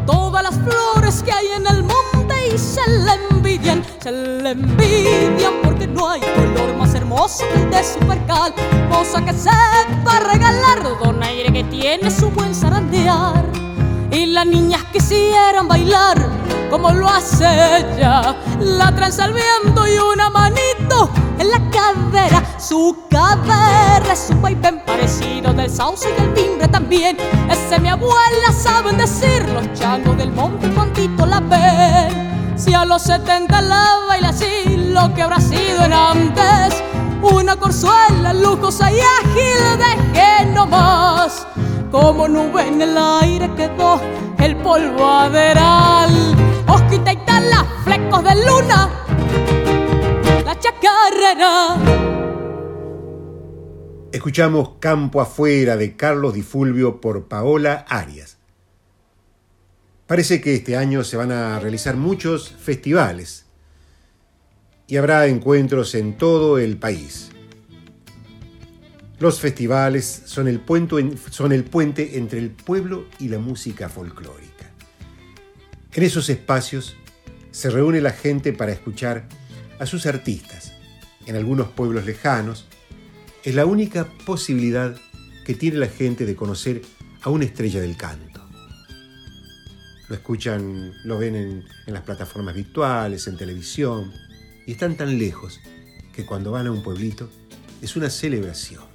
Todas 0.05 0.43
las 0.43 0.55
flores 0.65 1.23
que 1.23 1.31
hay 1.31 1.47
en 1.59 1.65
el 1.73 1.83
monte 1.83 2.35
y 2.53 2.57
se 2.57 2.85
le 3.05 3.13
envidian 3.29 3.83
Se 4.03 4.11
le 4.11 4.51
envidian 4.51 5.53
porque 5.63 5.87
no 5.87 6.09
hay 6.09 6.21
color 6.21 6.75
más 6.77 6.93
hermoso 6.95 7.45
que 7.51 7.59
el 7.61 7.69
de 7.69 7.83
su 7.83 7.99
percal. 7.99 8.53
Cosa 8.91 9.23
que 9.25 9.33
sepa 9.33 10.19
regalar 10.33 10.79
donaire 11.03 11.51
que 11.53 11.63
tiene 11.65 12.11
su 12.11 12.29
buen 12.29 12.53
zarandear. 12.53 13.45
Y 14.11 14.25
las 14.25 14.45
niñas 14.45 14.83
quisieran 14.91 15.67
bailar 15.67 16.17
como 16.71 16.91
lo 16.91 17.07
hace 17.07 17.45
ella 17.77 18.35
La 18.59 18.93
tranza 18.95 19.27
y 19.29 19.97
una 19.99 20.29
manita 20.29 20.59
bonito 20.79 21.28
en 21.39 21.49
la 21.49 21.59
cadera. 21.71 22.43
Su 22.59 22.95
cadera 23.09 24.13
es 24.13 24.29
un 24.29 24.41
vaivén 24.41 24.83
parecido 24.85 25.53
del 25.53 25.69
sauce 25.69 26.09
y 26.09 26.21
el 26.21 26.33
timbre 26.33 26.67
también. 26.67 27.17
Ese 27.49 27.79
mi 27.79 27.89
abuela 27.89 28.51
saben 28.51 28.97
decir, 28.97 29.47
los 29.49 29.73
changos 29.73 30.17
del 30.17 30.31
monte 30.31 30.69
cuantito 30.69 31.25
la 31.25 31.39
ven. 31.39 32.29
Si 32.55 32.73
a 32.73 32.85
los 32.85 33.03
70 33.03 33.61
la 33.61 33.85
baila 34.07 34.29
así, 34.29 34.77
lo 34.93 35.13
que 35.13 35.21
habrá 35.23 35.39
sido 35.39 35.85
en 35.85 35.93
antes. 35.93 36.83
Una 37.21 37.55
corzuela 37.55 38.33
lujosa 38.33 38.91
y 38.91 38.99
ágil 38.99 39.77
dejé 39.77 40.45
nomás. 40.53 41.47
Como 41.91 42.27
nube 42.27 42.67
en 42.67 42.81
el 42.81 42.97
aire 42.97 43.49
quedó 43.55 43.99
el 44.37 44.55
polvo 44.57 45.05
aderal. 45.05 46.35
Osquita 46.67 47.13
y 47.13 47.17
tala, 47.25 47.65
flecos 47.83 48.23
de 48.23 48.35
luna, 48.45 48.89
Escuchamos 54.11 54.71
Campo 54.79 55.21
Afuera 55.21 55.77
de 55.77 55.95
Carlos 55.95 56.33
Di 56.33 56.41
Fulvio 56.41 56.99
por 56.99 57.27
Paola 57.27 57.85
Arias. 57.87 58.37
Parece 60.07 60.41
que 60.41 60.55
este 60.55 60.75
año 60.75 61.03
se 61.03 61.17
van 61.17 61.31
a 61.31 61.59
realizar 61.59 61.97
muchos 61.97 62.49
festivales 62.49 63.45
y 64.87 64.97
habrá 64.97 65.27
encuentros 65.27 65.93
en 65.93 66.17
todo 66.17 66.57
el 66.57 66.77
país. 66.77 67.29
Los 69.19 69.39
festivales 69.39 70.23
son 70.25 70.47
el 70.47 70.59
puente 70.61 72.17
entre 72.17 72.39
el 72.39 72.49
pueblo 72.49 73.05
y 73.19 73.27
la 73.27 73.37
música 73.37 73.87
folclórica. 73.87 74.71
En 75.93 76.03
esos 76.03 76.27
espacios 76.29 76.97
se 77.51 77.69
reúne 77.69 78.01
la 78.01 78.13
gente 78.13 78.51
para 78.51 78.71
escuchar 78.71 79.27
a 79.79 79.85
sus 79.85 80.07
artistas. 80.07 80.68
En 81.29 81.35
algunos 81.35 81.67
pueblos 81.67 82.07
lejanos 82.07 82.65
es 83.43 83.53
la 83.53 83.67
única 83.67 84.07
posibilidad 84.25 84.95
que 85.45 85.53
tiene 85.53 85.77
la 85.77 85.85
gente 85.85 86.25
de 86.25 86.35
conocer 86.35 86.81
a 87.21 87.29
una 87.29 87.45
estrella 87.45 87.79
del 87.79 87.95
canto. 87.95 88.41
Lo 90.07 90.15
escuchan, 90.15 90.91
lo 91.03 91.19
ven 91.19 91.35
en, 91.35 91.65
en 91.85 91.93
las 91.93 92.01
plataformas 92.01 92.55
virtuales, 92.55 93.27
en 93.27 93.37
televisión, 93.37 94.11
y 94.65 94.71
están 94.71 94.97
tan 94.97 95.19
lejos 95.19 95.59
que 96.15 96.25
cuando 96.25 96.49
van 96.49 96.65
a 96.65 96.71
un 96.71 96.81
pueblito 96.81 97.29
es 97.79 97.95
una 97.95 98.09
celebración. 98.09 98.85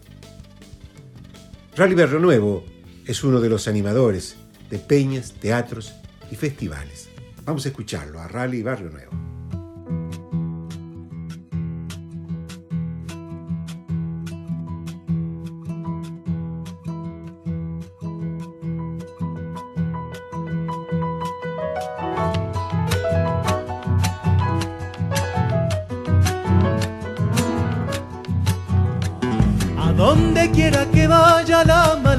Rally 1.76 1.94
Berro 1.94 2.18
Nuevo 2.18 2.64
es 3.06 3.22
uno 3.22 3.40
de 3.40 3.48
los 3.48 3.68
animadores 3.68 4.34
de 4.70 4.80
peñas, 4.80 5.34
teatros 5.34 5.94
y 6.32 6.34
festivales. 6.34 7.10
Vamos 7.44 7.64
a 7.64 7.68
escucharlo 7.68 8.18
a 8.18 8.26
Rally 8.26 8.64
Barrio 8.64 8.90
Nuevo. 8.90 9.33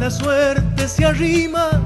Mala 0.06 0.12
suerte 0.12 0.88
se 0.88 1.04
arrima. 1.04 1.82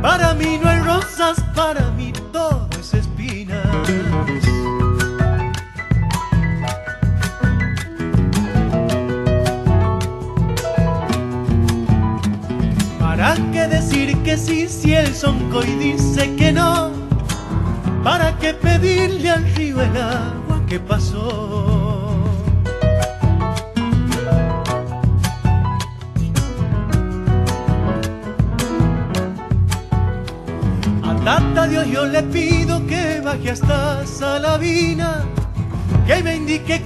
Para 0.00 0.32
mí 0.34 0.58
no 0.62 0.68
hay 0.68 0.80
rosas, 0.80 1.42
para 1.54 1.90
mí 1.90 2.12
todo 2.32 2.68
es 2.80 2.94
espinas. 2.94 3.66
¿Para 12.98 13.34
qué 13.52 13.66
decir 13.68 14.16
que 14.22 14.38
sí 14.38 14.68
si 14.68 14.94
el 14.94 15.14
soncoy 15.14 15.66
dice 15.78 16.34
que 16.36 16.52
no? 16.52 16.92
¿Para 18.02 18.38
qué 18.38 18.54
pedirle 18.54 19.30
al 19.30 19.44
río 19.54 19.82
el 19.82 19.96
agua 19.96 20.62
que 20.66 20.80
pasó? 20.80 21.63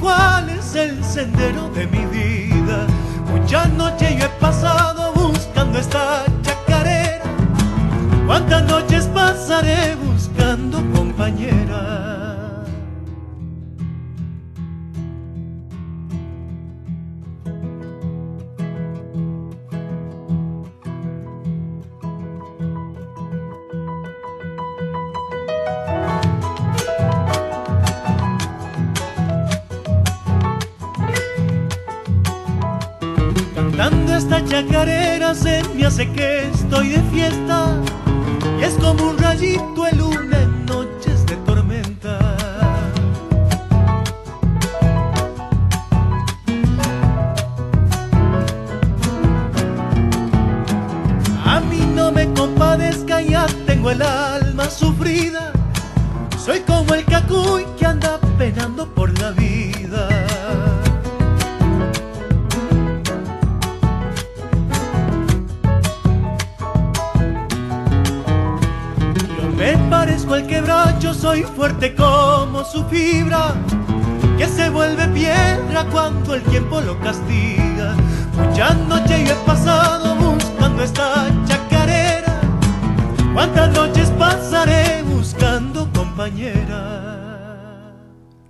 Cuál 0.09 0.49
es 0.49 0.75
el 0.75 1.05
sendero 1.05 1.69
de 1.71 1.87
mi 1.87 2.05
vida. 2.07 2.87
Muchas 3.31 3.69
noches 3.75 4.17
yo 4.17 4.25
he 4.25 4.29
pasado 4.41 4.88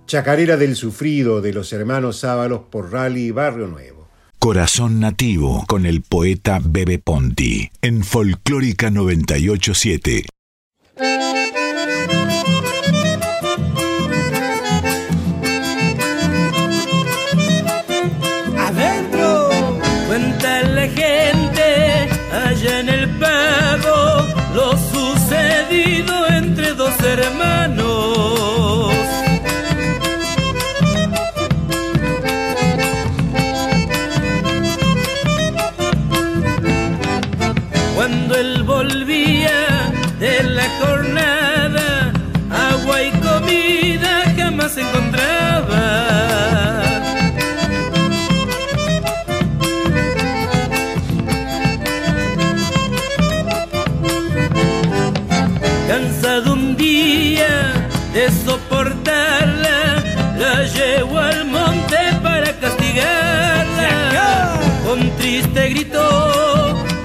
Chacarera 0.09 0.57
del 0.57 0.75
Sufrido 0.75 1.39
de 1.39 1.53
los 1.53 1.71
hermanos 1.71 2.23
Ábalos 2.23 2.61
por 2.71 2.91
Rally 2.91 3.29
Barrio 3.29 3.67
Nuevo. 3.67 4.07
Corazón 4.39 4.99
Nativo 4.99 5.65
con 5.67 5.85
el 5.85 6.01
poeta 6.01 6.59
Bebe 6.63 6.97
Ponti 6.97 7.69
en 7.83 8.03
Folclórica 8.03 8.89
987. 8.89 10.25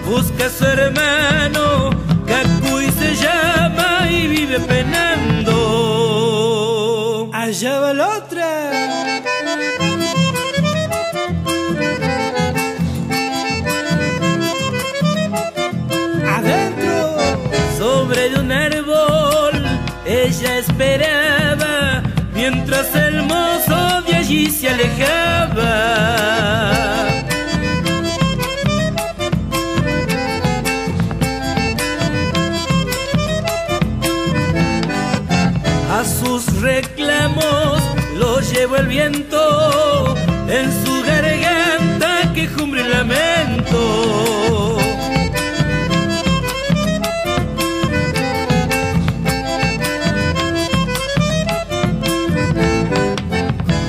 Busca 0.06 0.48
su 0.50 0.64
hermano, 0.64 1.90
Cacuy 2.26 2.90
se 2.92 3.14
llama 3.16 4.08
y 4.10 4.26
vive 4.26 4.60
penando. 4.60 5.54
Allá 7.32 7.80
va 7.80 7.92
la 7.94 8.08
otra. 8.18 8.70
Adentro. 16.36 17.16
Sobre 17.78 18.34
un 18.38 18.50
árbol 18.52 19.64
ella 20.06 20.58
esperaba 20.58 22.02
mientras 22.34 22.94
el 22.94 23.22
mozo 23.22 24.02
de 24.06 24.16
allí 24.16 24.50
se 24.50 24.68
alejaba. 24.68 25.64
Sus 36.04 36.60
reclamos 36.60 37.82
los 38.16 38.52
llevó 38.52 38.76
el 38.76 38.86
viento 38.88 40.14
en 40.48 40.70
su 40.84 41.02
garganta 41.02 42.32
que 42.34 42.46
jumbre 42.46 42.82
el 42.82 42.90
lamento. 42.90 44.14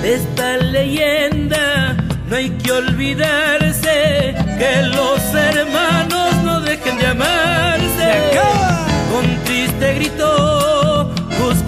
esta 0.04 0.58
leyenda 0.58 1.98
no 2.30 2.36
hay 2.36 2.50
que 2.52 2.72
olvidarse 2.72 3.45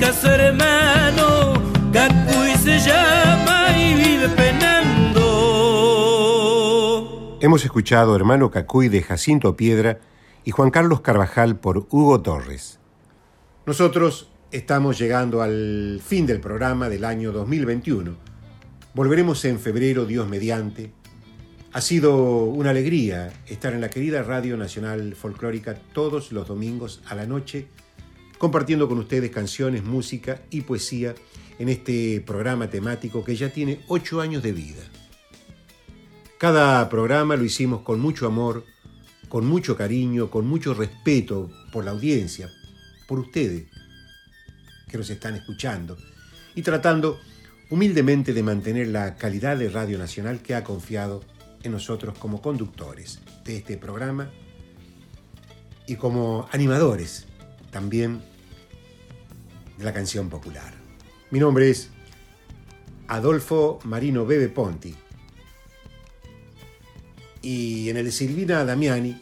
hermano, 0.07 1.53
Cacuy 1.91 2.55
se 2.63 2.79
llama 2.79 3.77
y 3.77 3.93
vive 3.93 4.29
penando. 4.29 5.27
Hemos 7.41 7.65
escuchado 7.65 8.15
Hermano 8.15 8.49
Cacuy 8.49 8.87
de 8.87 9.03
Jacinto 9.03 9.57
Piedra 9.57 9.99
y 10.45 10.51
Juan 10.51 10.71
Carlos 10.71 11.01
Carvajal 11.01 11.57
por 11.57 11.87
Hugo 11.89 12.21
Torres. 12.21 12.79
Nosotros 13.65 14.29
estamos 14.51 14.97
llegando 14.97 15.41
al 15.41 15.99
fin 16.01 16.25
del 16.25 16.39
programa 16.39 16.87
del 16.87 17.03
año 17.03 17.33
2021. 17.33 18.15
Volveremos 18.93 19.43
en 19.43 19.59
febrero, 19.59 20.05
Dios 20.05 20.29
mediante. 20.29 20.93
Ha 21.73 21.81
sido 21.81 22.45
una 22.45 22.69
alegría 22.69 23.33
estar 23.45 23.73
en 23.73 23.81
la 23.81 23.89
querida 23.89 24.23
Radio 24.23 24.55
Nacional 24.55 25.15
Folclórica 25.15 25.75
todos 25.91 26.31
los 26.31 26.47
domingos 26.47 27.01
a 27.07 27.13
la 27.13 27.25
noche, 27.25 27.67
compartiendo 28.37 28.87
con 28.87 28.99
ustedes 28.99 29.31
canciones, 29.31 29.83
música 29.83 30.41
y 30.49 30.61
poesía 30.61 31.15
en 31.59 31.69
este 31.69 32.21
programa 32.21 32.69
temático 32.69 33.23
que 33.23 33.35
ya 33.35 33.49
tiene 33.49 33.81
ocho 33.87 34.21
años 34.21 34.43
de 34.43 34.51
vida. 34.51 34.83
Cada 36.37 36.87
programa 36.89 37.35
lo 37.35 37.43
hicimos 37.43 37.81
con 37.81 37.99
mucho 37.99 38.27
amor, 38.27 38.63
con 39.27 39.45
mucho 39.45 39.75
cariño, 39.75 40.29
con 40.29 40.47
mucho 40.47 40.73
respeto 40.73 41.49
por 41.71 41.83
la 41.83 41.91
audiencia, 41.91 42.49
por 43.07 43.19
ustedes 43.19 43.65
que 44.87 44.97
nos 44.97 45.09
están 45.09 45.35
escuchando 45.35 45.97
y 46.55 46.61
tratando 46.61 47.19
humildemente 47.69 48.33
de 48.33 48.43
mantener 48.43 48.87
la 48.87 49.15
calidad 49.15 49.57
de 49.57 49.69
Radio 49.69 49.97
Nacional 49.97 50.41
que 50.41 50.55
ha 50.55 50.63
confiado 50.63 51.23
en 51.63 51.71
nosotros 51.71 52.17
como 52.17 52.41
conductores 52.41 53.19
de 53.43 53.57
este 53.57 53.77
programa 53.77 54.31
y 55.87 55.95
como 55.95 56.47
animadores 56.51 57.26
también 57.77 58.23
de 59.77 59.85
la 59.85 59.93
canción 59.93 60.31
popular. 60.31 60.73
Mi 61.29 61.37
nombre 61.37 61.69
es 61.69 61.91
Adolfo 63.07 63.77
Marino 63.83 64.25
Bebe 64.25 64.49
Ponti 64.49 64.95
y 67.43 67.87
en 67.87 67.97
el 67.97 68.05
de 68.05 68.11
Silvina 68.11 68.65
Damiani 68.65 69.21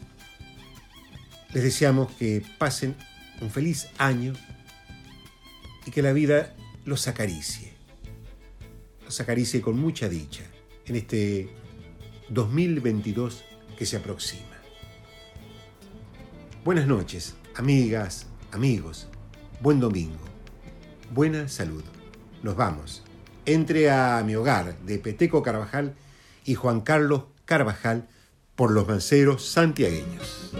les 1.53 1.63
deseamos 1.63 2.13
que 2.13 2.45
pasen 2.57 2.95
un 3.41 3.51
feliz 3.51 3.89
año 3.97 4.31
y 5.85 5.91
que 5.91 6.01
la 6.01 6.13
vida 6.13 6.55
los 6.85 7.09
acaricie. 7.09 7.73
Los 9.03 9.19
acaricie 9.19 9.59
con 9.59 9.77
mucha 9.77 10.07
dicha 10.07 10.45
en 10.85 10.95
este 10.95 11.49
2022 12.29 13.43
que 13.77 13.85
se 13.85 13.97
aproxima. 13.97 14.55
Buenas 16.63 16.87
noches, 16.87 17.35
amigas, 17.55 18.27
amigos. 18.55 19.07
Buen 19.59 19.79
domingo. 19.79 20.17
Buena 21.11 21.47
salud. 21.49 21.83
Nos 22.41 22.55
vamos. 22.55 23.03
Entre 23.45 23.91
a 23.91 24.23
mi 24.25 24.35
hogar 24.35 24.79
de 24.79 24.97
Peteco 24.97 25.43
Carvajal 25.43 25.93
y 26.45 26.55
Juan 26.55 26.81
Carlos 26.81 27.23
Carvajal 27.43 28.07
por 28.55 28.71
los 28.71 28.87
manceros 28.87 29.45
santiagueños. 29.45 30.53